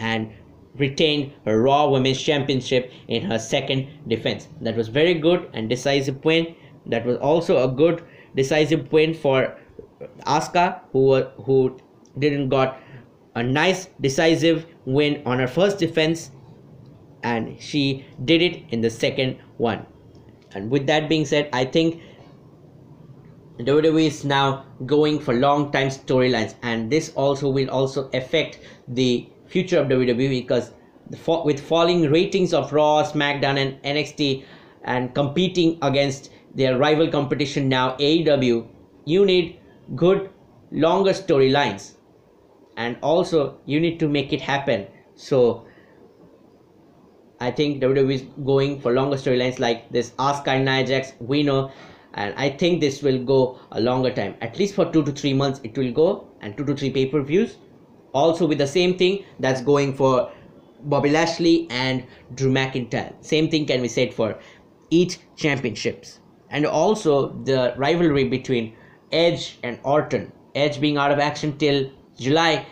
and 0.00 0.32
retained 0.76 1.32
her 1.44 1.60
Raw 1.62 1.88
Women's 1.88 2.20
Championship 2.20 2.90
in 3.08 3.22
her 3.22 3.38
second 3.38 3.86
defense. 4.08 4.48
That 4.60 4.76
was 4.76 4.88
very 4.88 5.14
good 5.14 5.48
and 5.52 5.68
decisive 5.68 6.24
win. 6.24 6.54
That 6.86 7.04
was 7.04 7.18
also 7.18 7.62
a 7.62 7.68
good 7.68 8.02
decisive 8.34 8.90
win 8.90 9.14
for 9.14 9.56
Asuka, 10.26 10.80
who 10.92 11.22
who 11.44 11.78
didn't 12.18 12.48
got 12.48 12.80
a 13.34 13.42
nice 13.42 13.88
decisive 14.00 14.66
win 14.86 15.22
on 15.26 15.38
her 15.38 15.46
first 15.46 15.78
defense, 15.78 16.30
and 17.22 17.60
she 17.60 18.06
did 18.24 18.42
it 18.42 18.62
in 18.70 18.80
the 18.80 18.90
second 18.90 19.36
one. 19.58 19.86
And 20.54 20.70
with 20.70 20.86
that 20.86 21.08
being 21.08 21.26
said, 21.26 21.48
I 21.52 21.64
think 21.64 22.02
WWE 23.58 24.06
is 24.06 24.24
now 24.24 24.64
going 24.86 25.20
for 25.20 25.34
long 25.34 25.70
time 25.70 25.88
storylines, 25.88 26.54
and 26.62 26.90
this 26.90 27.12
also 27.14 27.50
will 27.50 27.68
also 27.70 28.08
affect 28.14 28.58
the 28.88 29.28
future 29.50 29.78
of 29.80 29.88
WWE 29.88 30.42
because 30.42 30.72
with 31.44 31.60
falling 31.60 32.08
ratings 32.10 32.54
of 32.54 32.72
Raw, 32.72 33.02
SmackDown, 33.02 33.58
and 33.58 33.82
NXT, 33.82 34.44
and 34.84 35.14
competing 35.14 35.78
against 35.82 36.30
their 36.54 36.78
rival 36.78 37.08
competition 37.08 37.68
now 37.68 37.96
AEW, 37.96 38.66
you 39.04 39.26
need 39.26 39.58
good 39.96 40.30
longer 40.70 41.10
storylines, 41.10 41.96
and 42.76 42.96
also 43.02 43.58
you 43.66 43.80
need 43.80 43.98
to 43.98 44.08
make 44.08 44.32
it 44.32 44.40
happen. 44.40 44.86
So 45.16 45.66
I 47.40 47.50
think 47.50 47.82
WWE 47.82 48.14
is 48.14 48.22
going 48.44 48.80
for 48.80 48.92
longer 48.92 49.16
storylines 49.16 49.58
like 49.58 49.90
this 49.90 50.10
Asuka 50.10 50.48
and 50.48 50.64
Nia 50.64 50.86
Jax. 50.86 51.12
We 51.18 51.42
know 51.42 51.72
and 52.14 52.34
i 52.36 52.50
think 52.50 52.80
this 52.80 53.02
will 53.02 53.22
go 53.24 53.58
a 53.72 53.80
longer 53.80 54.10
time 54.12 54.34
at 54.40 54.58
least 54.58 54.74
for 54.74 54.84
two 54.92 55.02
to 55.04 55.12
three 55.12 55.32
months 55.32 55.60
it 55.62 55.76
will 55.78 55.92
go 55.92 56.26
and 56.40 56.56
two 56.56 56.64
to 56.64 56.74
three 56.74 56.90
pay-per-views 56.90 57.56
also 58.12 58.46
with 58.46 58.58
the 58.58 58.66
same 58.66 58.96
thing 58.96 59.24
that's 59.38 59.60
hmm. 59.60 59.66
going 59.66 59.94
for 59.94 60.30
bobby 60.84 61.10
lashley 61.10 61.66
and 61.70 62.04
drew 62.34 62.50
mcintyre. 62.50 63.12
Same 63.20 63.50
thing 63.50 63.66
can 63.66 63.82
be 63.82 63.88
said 63.88 64.14
for 64.14 64.38
each 64.90 65.18
championships. 65.36 66.20
And 66.50 66.66
also 66.66 67.28
the 67.44 67.74
rivalry 67.76 68.24
between 68.24 68.74
edge 69.12 69.58
and 69.62 69.78
orton. 69.84 70.32
Edge 70.54 70.80
being 70.80 70.96
out 70.96 71.12
of 71.12 71.18
action 71.18 71.56
till 71.58 71.90
july. 72.18 72.66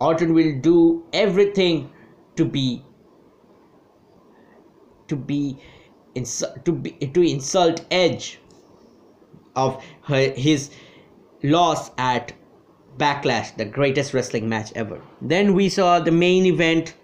Orton 0.00 0.34
will 0.34 0.60
do 0.60 1.04
everything 1.12 1.90
to 2.36 2.44
be 2.44 2.84
to 5.08 5.16
be 5.16 5.58
to 6.64 6.72
be 6.72 6.90
to 6.90 7.22
insult 7.22 7.84
edge 7.90 8.40
of 9.56 9.82
her, 10.02 10.30
his 10.32 10.70
loss 11.42 11.90
at 11.98 12.32
Backlash, 12.98 13.56
the 13.56 13.64
greatest 13.64 14.12
wrestling 14.12 14.48
match 14.48 14.72
ever. 14.74 15.00
Then 15.22 15.54
we 15.54 15.68
saw 15.68 16.00
the 16.00 16.10
main 16.10 16.46
event 16.46 16.94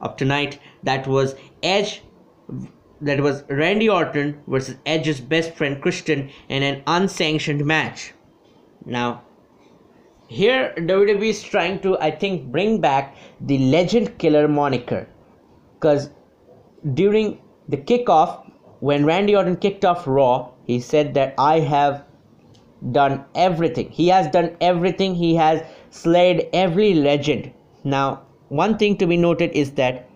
of 0.00 0.16
tonight 0.16 0.58
that 0.82 1.06
was 1.06 1.34
Edge 1.62 2.02
that 3.00 3.20
was 3.20 3.44
Randy 3.48 3.88
Orton 3.88 4.40
versus 4.48 4.76
Edge's 4.84 5.20
best 5.20 5.54
friend 5.54 5.80
Christian 5.80 6.30
in 6.48 6.62
an 6.62 6.82
unsanctioned 6.86 7.64
match. 7.64 8.12
Now, 8.84 9.22
here 10.26 10.74
WWE 10.76 11.28
is 11.28 11.42
trying 11.42 11.80
to, 11.80 11.98
I 12.00 12.10
think, 12.10 12.50
bring 12.50 12.80
back 12.80 13.16
the 13.40 13.58
Legend 13.58 14.18
Killer 14.18 14.48
moniker 14.48 15.08
because 15.74 16.10
during 16.94 17.40
the 17.68 17.76
kickoff, 17.76 18.50
when 18.80 19.06
Randy 19.06 19.36
Orton 19.36 19.56
kicked 19.56 19.84
off 19.84 20.06
Raw, 20.06 20.50
he 20.66 20.80
said 20.80 21.14
that 21.14 21.34
I 21.38 21.60
have 21.60 22.04
done 22.92 23.24
everything. 23.34 23.90
He 23.90 24.08
has 24.08 24.28
done 24.28 24.56
everything. 24.60 25.14
He 25.14 25.34
has 25.36 25.62
slayed 25.90 26.48
every 26.52 26.94
legend. 26.94 27.52
Now, 27.84 28.22
one 28.48 28.78
thing 28.78 28.96
to 28.98 29.06
be 29.06 29.16
noted 29.16 29.50
is 29.52 29.72
that 29.72 30.08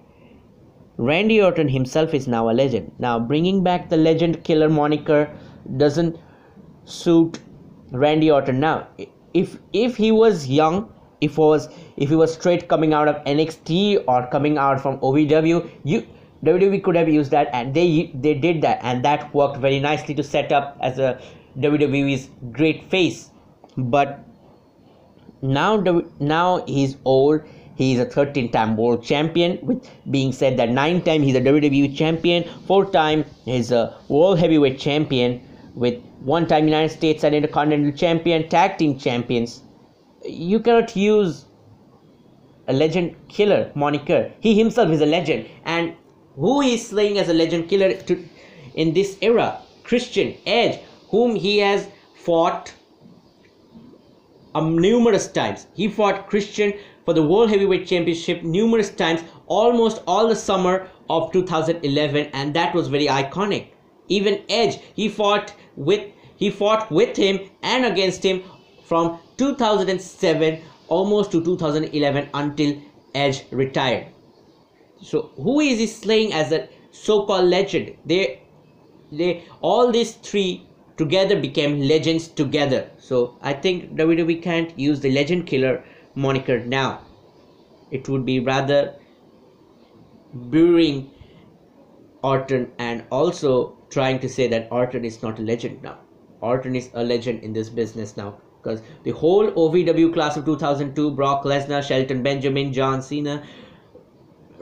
Randy 0.96 1.40
Orton 1.42 1.68
himself 1.68 2.14
is 2.14 2.28
now 2.28 2.50
a 2.50 2.52
legend. 2.52 2.92
Now, 2.98 3.18
bringing 3.18 3.62
back 3.62 3.88
the 3.88 3.96
legend 3.96 4.44
killer 4.44 4.68
moniker 4.68 5.30
doesn't 5.76 6.16
suit 6.84 7.40
Randy 7.90 8.30
Orton 8.30 8.60
now. 8.60 8.86
If 9.34 9.58
if 9.72 9.96
he 9.96 10.12
was 10.12 10.46
young, 10.46 10.92
if 11.20 11.38
was 11.38 11.68
if 11.96 12.08
he 12.10 12.16
was 12.16 12.34
straight 12.34 12.68
coming 12.68 12.92
out 12.92 13.08
of 13.08 13.16
NXT 13.24 14.04
or 14.06 14.26
coming 14.28 14.58
out 14.58 14.80
from 14.80 14.98
OVW, 14.98 15.70
you 15.84 16.06
WWE 16.44 16.82
could 16.82 16.96
have 16.96 17.08
used 17.08 17.30
that, 17.30 17.48
and 17.52 17.72
they 17.74 18.10
they 18.14 18.34
did 18.34 18.62
that, 18.62 18.80
and 18.82 19.04
that 19.04 19.32
worked 19.34 19.58
very 19.58 19.80
nicely 19.80 20.14
to 20.14 20.22
set 20.22 20.52
up 20.52 20.76
as 20.80 20.98
a 20.98 21.20
WWE's 21.58 22.28
great 22.50 22.90
face. 22.90 23.30
But 23.76 24.24
now 25.40 25.76
now 26.20 26.64
he's 26.66 26.96
old. 27.04 27.42
He's 27.74 27.98
a 27.98 28.06
13-time 28.06 28.76
world 28.76 29.02
champion, 29.02 29.58
with 29.62 29.88
being 30.10 30.32
said 30.32 30.58
that 30.58 30.68
nine 30.68 31.02
time 31.02 31.22
he's 31.22 31.34
a 31.34 31.40
WWE 31.40 31.96
champion, 31.96 32.44
four 32.66 32.84
time 32.90 33.24
he's 33.46 33.72
a 33.72 33.96
world 34.08 34.38
heavyweight 34.38 34.78
champion, 34.78 35.40
with 35.74 36.00
one 36.20 36.46
time 36.46 36.66
United 36.66 36.90
States 36.90 37.24
and 37.24 37.34
Intercontinental 37.34 37.96
champion, 37.96 38.48
tag 38.48 38.76
team 38.76 38.98
champions. 38.98 39.62
You 40.24 40.60
cannot 40.60 40.94
use 40.94 41.46
a 42.68 42.72
legend 42.72 43.16
killer 43.28 43.72
moniker. 43.74 44.30
He 44.40 44.56
himself 44.56 44.90
is 44.90 45.00
a 45.00 45.06
legend, 45.06 45.48
and 45.64 45.94
who 46.36 46.60
is 46.60 46.88
slaying 46.88 47.18
as 47.18 47.28
a 47.30 47.34
legend 47.34 47.68
killer 47.68 47.94
to, 47.94 48.28
in 48.74 48.92
this 48.92 49.18
era 49.20 49.58
christian 49.82 50.34
edge 50.46 50.78
whom 51.12 51.36
he 51.36 51.58
has 51.58 51.88
fought 52.14 52.72
um, 54.54 54.78
numerous 54.78 55.28
times. 55.28 55.66
He 55.74 55.88
fought 55.88 56.26
christian 56.28 56.72
for 57.04 57.14
the 57.14 57.22
world 57.22 57.50
heavyweight 57.50 57.86
championship 57.86 58.42
numerous 58.42 58.90
times 58.90 59.22
almost 59.46 60.02
all 60.06 60.28
the 60.28 60.36
summer 60.36 60.88
of 61.10 61.30
2011 61.32 62.30
and 62.32 62.54
that 62.54 62.74
was 62.74 62.88
very 62.88 63.06
iconic. 63.06 63.68
Even 64.08 64.40
edge 64.48 64.78
he 64.94 65.08
fought 65.08 65.54
with 65.76 66.02
he 66.36 66.50
fought 66.50 66.90
with 66.90 67.16
him 67.16 67.40
and 67.62 67.84
against 67.84 68.24
him 68.24 68.42
from 68.84 69.18
2007 69.36 70.60
almost 70.88 71.30
to 71.32 71.44
2011 71.44 72.28
until 72.34 72.74
edge 73.14 73.44
retired. 73.50 74.06
So 75.02 75.30
who 75.36 75.60
is 75.60 75.78
he 75.78 75.86
slaying 75.86 76.32
as 76.32 76.52
a 76.52 76.68
so-called 76.90 77.48
legend? 77.48 77.96
They 78.06 78.42
they 79.10 79.44
all 79.60 79.92
these 79.92 80.12
three 80.14 80.66
together 80.96 81.40
became 81.40 81.80
legends 81.80 82.28
together. 82.28 82.90
So 82.98 83.36
i 83.42 83.52
think 83.52 83.94
wwe 83.96 84.42
can't 84.42 84.78
use 84.78 85.00
the 85.00 85.12
legend 85.12 85.46
killer 85.46 85.84
moniker 86.14 86.58
now. 86.60 87.00
It 87.90 88.08
would 88.08 88.24
be 88.24 88.40
rather 88.40 88.94
burying 90.34 91.10
orton 92.22 92.70
and 92.78 93.04
also 93.10 93.76
trying 93.90 94.20
to 94.20 94.28
say 94.28 94.48
that 94.48 94.68
orton 94.70 95.04
is 95.04 95.22
not 95.22 95.38
a 95.38 95.42
legend 95.42 95.82
now. 95.82 95.98
Orton 96.40 96.74
is 96.74 96.90
a 96.94 97.04
legend 97.04 97.42
in 97.44 97.52
this 97.52 97.68
business 97.68 98.16
now 98.16 98.40
because 98.62 98.80
the 99.04 99.10
whole 99.10 99.50
ovw 99.52 100.12
class 100.14 100.36
of 100.36 100.44
2002 100.44 101.10
brock 101.12 101.44
lesnar 101.44 101.82
shelton 101.82 102.22
benjamin 102.22 102.72
john 102.72 103.02
cena 103.02 103.42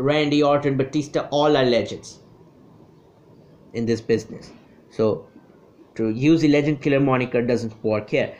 Randy 0.01 0.43
Orton, 0.43 0.77
Batista, 0.77 1.29
all 1.31 1.57
are 1.57 1.65
legends 1.65 2.21
in 3.75 3.87
this 3.87 4.01
business. 4.01 4.51
So 4.91 5.27
to 6.01 6.11
use 6.11 6.41
the 6.41 6.49
legend 6.49 6.81
killer 6.83 7.01
moniker 7.01 7.43
doesn't 7.43 7.85
work 7.85 8.11
here. 8.11 8.35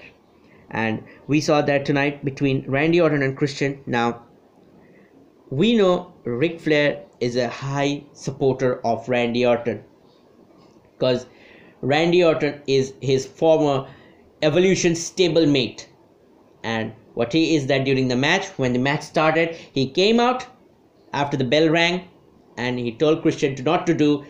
And 0.71 1.05
we 1.27 1.41
saw 1.41 1.61
that 1.63 1.85
tonight 1.85 2.25
between 2.25 2.65
Randy 2.67 3.01
Orton 3.01 3.23
and 3.23 3.37
Christian. 3.37 3.81
Now 3.87 4.23
we 5.51 5.77
know 5.77 6.13
Ric 6.25 6.61
Flair 6.61 7.03
is 7.19 7.37
a 7.37 7.49
high 7.49 8.05
supporter 8.13 8.81
of 8.87 9.09
Randy 9.09 9.45
Orton 9.45 9.83
because 10.93 11.27
Randy 11.83 12.23
Orton 12.25 12.63
is 12.67 12.95
his 13.01 13.27
former 13.27 13.89
Evolution 14.43 14.93
stablemate. 14.93 15.87
And 16.63 16.93
what 17.15 17.33
he 17.33 17.57
is 17.57 17.67
that 17.67 17.85
during 17.85 18.09
the 18.09 18.17
match, 18.17 18.47
when 18.59 18.73
the 18.73 18.79
match 18.79 19.03
started, 19.03 19.55
he 19.55 19.91
came 19.91 20.21
out 20.21 20.47
after 21.13 21.37
the 21.37 21.45
bell 21.45 21.69
rang 21.69 22.09
and 22.57 22.79
he 22.79 22.93
told 22.93 23.23
Christian 23.23 23.55
to 23.57 23.63
not 23.63 23.87
to 23.87 23.95
do 23.95 24.25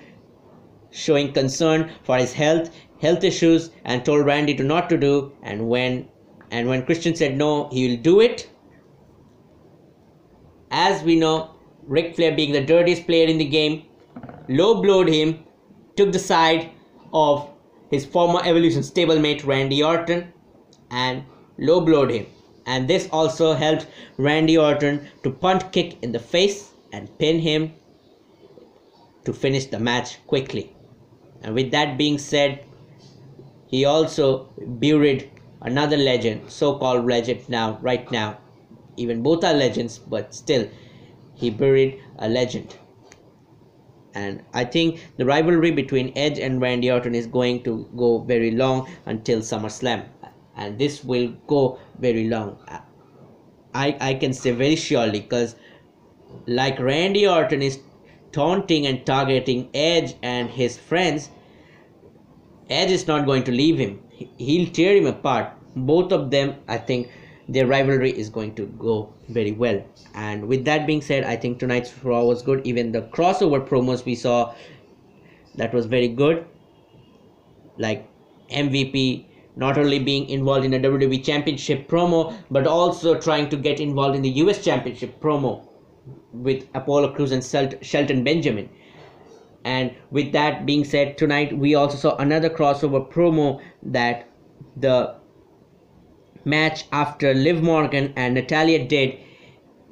showing 0.90 1.32
concern 1.32 1.90
for 2.02 2.16
his 2.16 2.32
health 2.32 2.70
health 3.00 3.24
issues 3.24 3.70
and 3.84 4.04
told 4.04 4.26
Randy 4.26 4.54
to 4.54 4.62
not 4.62 4.88
to 4.90 4.96
do. 4.96 5.32
And 5.42 5.68
when 5.68 6.08
and 6.50 6.68
when 6.68 6.84
Christian 6.84 7.14
said 7.14 7.36
no 7.36 7.68
he 7.68 7.88
will 7.88 8.02
do 8.02 8.20
it. 8.20 8.48
As 10.70 11.02
we 11.02 11.16
know 11.16 11.50
Ric 11.82 12.16
Flair 12.16 12.34
being 12.34 12.52
the 12.52 12.64
dirtiest 12.64 13.06
player 13.06 13.26
in 13.26 13.38
the 13.38 13.44
game 13.44 13.84
low 14.48 14.82
blowed 14.82 15.08
him 15.08 15.44
took 15.96 16.12
the 16.12 16.18
side 16.18 16.70
of 17.12 17.48
his 17.90 18.04
former 18.06 18.40
evolution 18.44 18.82
stablemate 18.82 19.44
Randy 19.44 19.82
Orton 19.82 20.32
and 20.90 21.24
low 21.58 21.80
blowed 21.80 22.10
him. 22.10 22.26
And 22.66 22.88
this 22.88 23.08
also 23.10 23.54
helped 23.54 23.86
Randy 24.16 24.56
Orton 24.56 25.08
to 25.24 25.30
punt 25.30 25.72
kick 25.72 26.02
in 26.02 26.12
the 26.12 26.18
face 26.18 26.72
and 26.92 27.16
pin 27.18 27.40
him 27.40 27.72
to 29.24 29.32
finish 29.32 29.66
the 29.66 29.78
match 29.78 30.24
quickly. 30.26 30.72
And 31.42 31.54
with 31.54 31.70
that 31.72 31.98
being 31.98 32.18
said, 32.18 32.64
he 33.70 33.85
also 33.85 34.48
buried 34.59 35.30
another 35.62 35.96
legend, 35.96 36.50
so 36.50 36.76
called 36.76 37.06
legend 37.06 37.48
now, 37.48 37.78
right 37.80 38.11
now, 38.11 38.38
even 38.96 39.22
both 39.22 39.44
are 39.44 39.54
legends 39.54 39.98
but 39.98 40.35
still 40.35 40.68
he 41.35 41.50
buried 41.50 42.02
a 42.18 42.28
legend. 42.28 42.76
And 44.12 44.42
I 44.52 44.64
think 44.64 45.00
the 45.18 45.24
rivalry 45.24 45.70
between 45.70 46.12
Edge 46.16 46.40
and 46.40 46.61
Randy 46.61 46.90
Orton 46.90 47.14
is 47.14 47.28
going 47.28 47.62
to 47.62 47.88
go 47.96 48.18
very 48.18 48.50
long 48.50 48.90
until 49.06 49.38
SummerSlam. 49.38 50.04
And 50.56 50.76
this 50.76 51.04
will 51.04 51.28
go 51.46 51.78
very 52.00 52.28
long. 52.28 52.59
I, 53.72 53.96
I 54.00 54.14
can 54.14 54.33
say 54.33 54.50
very 54.50 54.74
surely 54.74 55.20
because 55.20 55.54
like 56.46 56.80
Randy 56.80 57.28
Orton 57.28 57.62
is 57.62 57.78
taunting 58.33 58.85
and 58.87 59.06
targeting 59.06 59.70
Edge 59.74 60.14
and 60.22 60.50
his 60.50 60.76
friends 60.76 61.30
Edge 62.70 62.90
is 62.90 63.06
not 63.06 63.26
going 63.26 63.44
to 63.44 63.52
leave 63.52 63.78
him 63.78 64.00
he'll 64.38 64.70
tear 64.70 64.96
him 64.96 65.06
apart 65.06 65.52
both 65.74 66.12
of 66.12 66.30
them 66.30 66.54
I 66.68 66.78
think 66.78 67.09
their 67.50 67.66
rivalry 67.66 68.12
is 68.12 68.28
going 68.28 68.54
to 68.54 68.66
go 68.66 69.12
very 69.28 69.50
well. 69.50 69.83
And 70.14 70.46
with 70.46 70.64
that 70.66 70.87
being 70.87 71.02
said, 71.02 71.24
I 71.24 71.35
think 71.35 71.59
tonight's 71.59 71.92
Raw 72.04 72.22
was 72.22 72.42
good. 72.42 72.64
Even 72.64 72.92
the 72.92 73.02
crossover 73.02 73.66
promos 73.66 74.04
we 74.04 74.14
saw, 74.14 74.54
that 75.56 75.74
was 75.74 75.87
very 75.87 76.06
good. 76.06 76.46
Like 77.76 78.09
MVP 78.52 79.26
not 79.56 79.76
only 79.78 79.98
being 79.98 80.28
involved 80.28 80.64
in 80.64 80.74
a 80.74 80.78
WWE 80.78 81.24
Championship 81.24 81.88
promo, 81.88 82.33
but 82.52 82.68
also 82.68 83.18
trying 83.18 83.48
to 83.48 83.56
get 83.56 83.80
involved 83.80 84.14
in 84.14 84.22
the 84.22 84.30
US 84.44 84.64
Championship 84.64 85.20
promo 85.20 85.66
with 86.33 86.68
Apollo 86.74 87.14
Crews 87.14 87.33
and 87.33 87.44
Shelton 87.85 88.22
Benjamin. 88.22 88.68
And 89.64 89.94
with 90.10 90.32
that 90.32 90.64
being 90.66 90.84
said, 90.84 91.18
tonight 91.18 91.56
we 91.56 91.74
also 91.74 91.96
saw 91.96 92.16
another 92.16 92.48
crossover 92.48 93.06
promo 93.10 93.60
that 93.82 94.28
the 94.76 95.16
match 96.44 96.84
after 96.92 97.34
Liv 97.34 97.62
Morgan 97.62 98.12
and 98.16 98.34
natalya 98.34 98.86
did, 98.86 99.18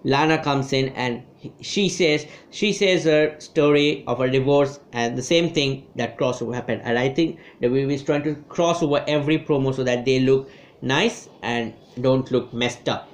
Lana 0.05 0.43
comes 0.43 0.73
in 0.73 0.89
and 0.91 1.23
she 1.61 1.89
says 1.89 2.27
she 2.51 2.73
says 2.73 3.05
her 3.05 3.39
story 3.39 4.05
of 4.07 4.19
her 4.19 4.29
divorce 4.29 4.81
and 4.93 5.17
the 5.17 5.23
same 5.23 5.53
thing 5.53 5.87
that 5.97 6.19
crossover 6.19 6.55
happened. 6.55 6.83
And 6.85 6.99
I 6.99 7.09
think 7.09 7.39
the 7.61 7.69
WWE 7.69 7.93
is 7.93 8.03
trying 8.03 8.23
to 8.25 8.35
cross 8.49 8.83
over 8.83 9.05
every 9.07 9.39
promo 9.39 9.75
so 9.75 9.85
that 9.85 10.05
they 10.05 10.21
look 10.21 10.51
nice 10.81 11.29
and 11.43 11.75
don't 12.01 12.31
look 12.31 12.53
messed 12.53 12.89
up. 12.89 13.09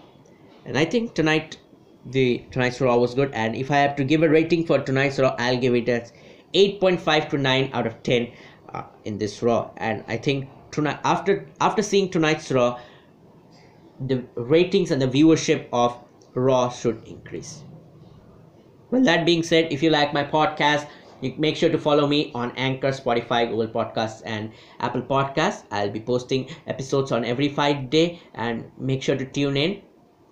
And 0.65 0.79
I 0.79 0.85
think 0.85 1.15
tonight 1.15 1.59
the 2.07 2.45
tonight's 2.51 2.81
Raw 2.81 2.97
was 2.97 3.15
good. 3.15 3.33
And 3.33 3.55
if 3.57 3.71
I 3.71 3.77
have 3.77 3.97
to 3.97 4.05
give 4.05 4.23
a 4.23 4.29
rating 4.29 4.67
for 4.67 4.79
tonight's 4.79 5.19
Raw 5.19 5.35
I'll 5.39 5.59
give 5.59 5.75
it 5.75 5.89
as 5.89 6.13
8.5 6.55 7.31
to 7.31 7.39
9 7.39 7.71
out 7.73 7.87
of 7.87 8.03
10 8.03 8.33
uh, 8.73 8.83
in 9.05 9.19
this 9.19 9.43
Raw 9.43 9.71
and 9.77 10.05
I 10.09 10.17
think 10.17 10.49
tonight 10.71 11.01
after 11.05 11.49
after 11.61 11.83
seeing 11.83 12.11
tonight's 12.11 12.51
Raw 12.51 12.81
the 14.01 14.25
ratings 14.35 14.91
and 14.91 15.01
the 15.01 15.07
viewership 15.07 15.69
of 15.73 15.99
Raw 16.35 16.69
should 16.69 17.03
increase. 17.07 17.63
Well, 18.91 19.03
that 19.05 19.25
being 19.25 19.43
said, 19.43 19.73
if 19.73 19.83
you 19.83 19.91
like 19.91 20.13
my 20.13 20.25
podcast, 20.25 20.89
you 21.21 21.35
make 21.39 21.57
sure 21.57 21.71
to 21.71 21.79
follow 21.79 22.07
me 22.07 22.31
on 22.35 22.53
Anchor, 22.57 22.91
Spotify, 22.91 23.49
Google 23.49 23.69
Podcasts, 23.69 24.23
and 24.25 24.53
Apple 24.81 25.03
Podcasts. 25.03 25.65
I'll 25.71 25.91
be 25.91 26.01
posting 26.01 26.49
episodes 26.67 27.13
on 27.13 27.25
every 27.25 27.49
Friday, 27.49 28.21
and 28.35 28.71
make 28.79 29.03
sure 29.03 29.17
to 29.17 29.25
tune 29.25 29.57
in 29.57 29.83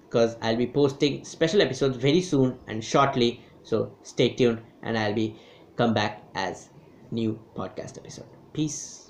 because 0.04 0.36
I'll 0.42 0.56
be 0.56 0.66
posting 0.66 1.24
special 1.24 1.62
episodes 1.62 1.96
very 1.96 2.20
soon 2.20 2.58
and 2.66 2.84
shortly. 2.84 3.42
So 3.62 3.96
stay 4.02 4.30
tuned, 4.30 4.60
and 4.82 4.98
I'll 4.98 5.14
be 5.14 5.36
come 5.76 5.94
back 5.94 6.22
as 6.34 6.68
new 7.10 7.38
podcast 7.56 7.98
episode. 7.98 8.28
Peace. 8.52 9.01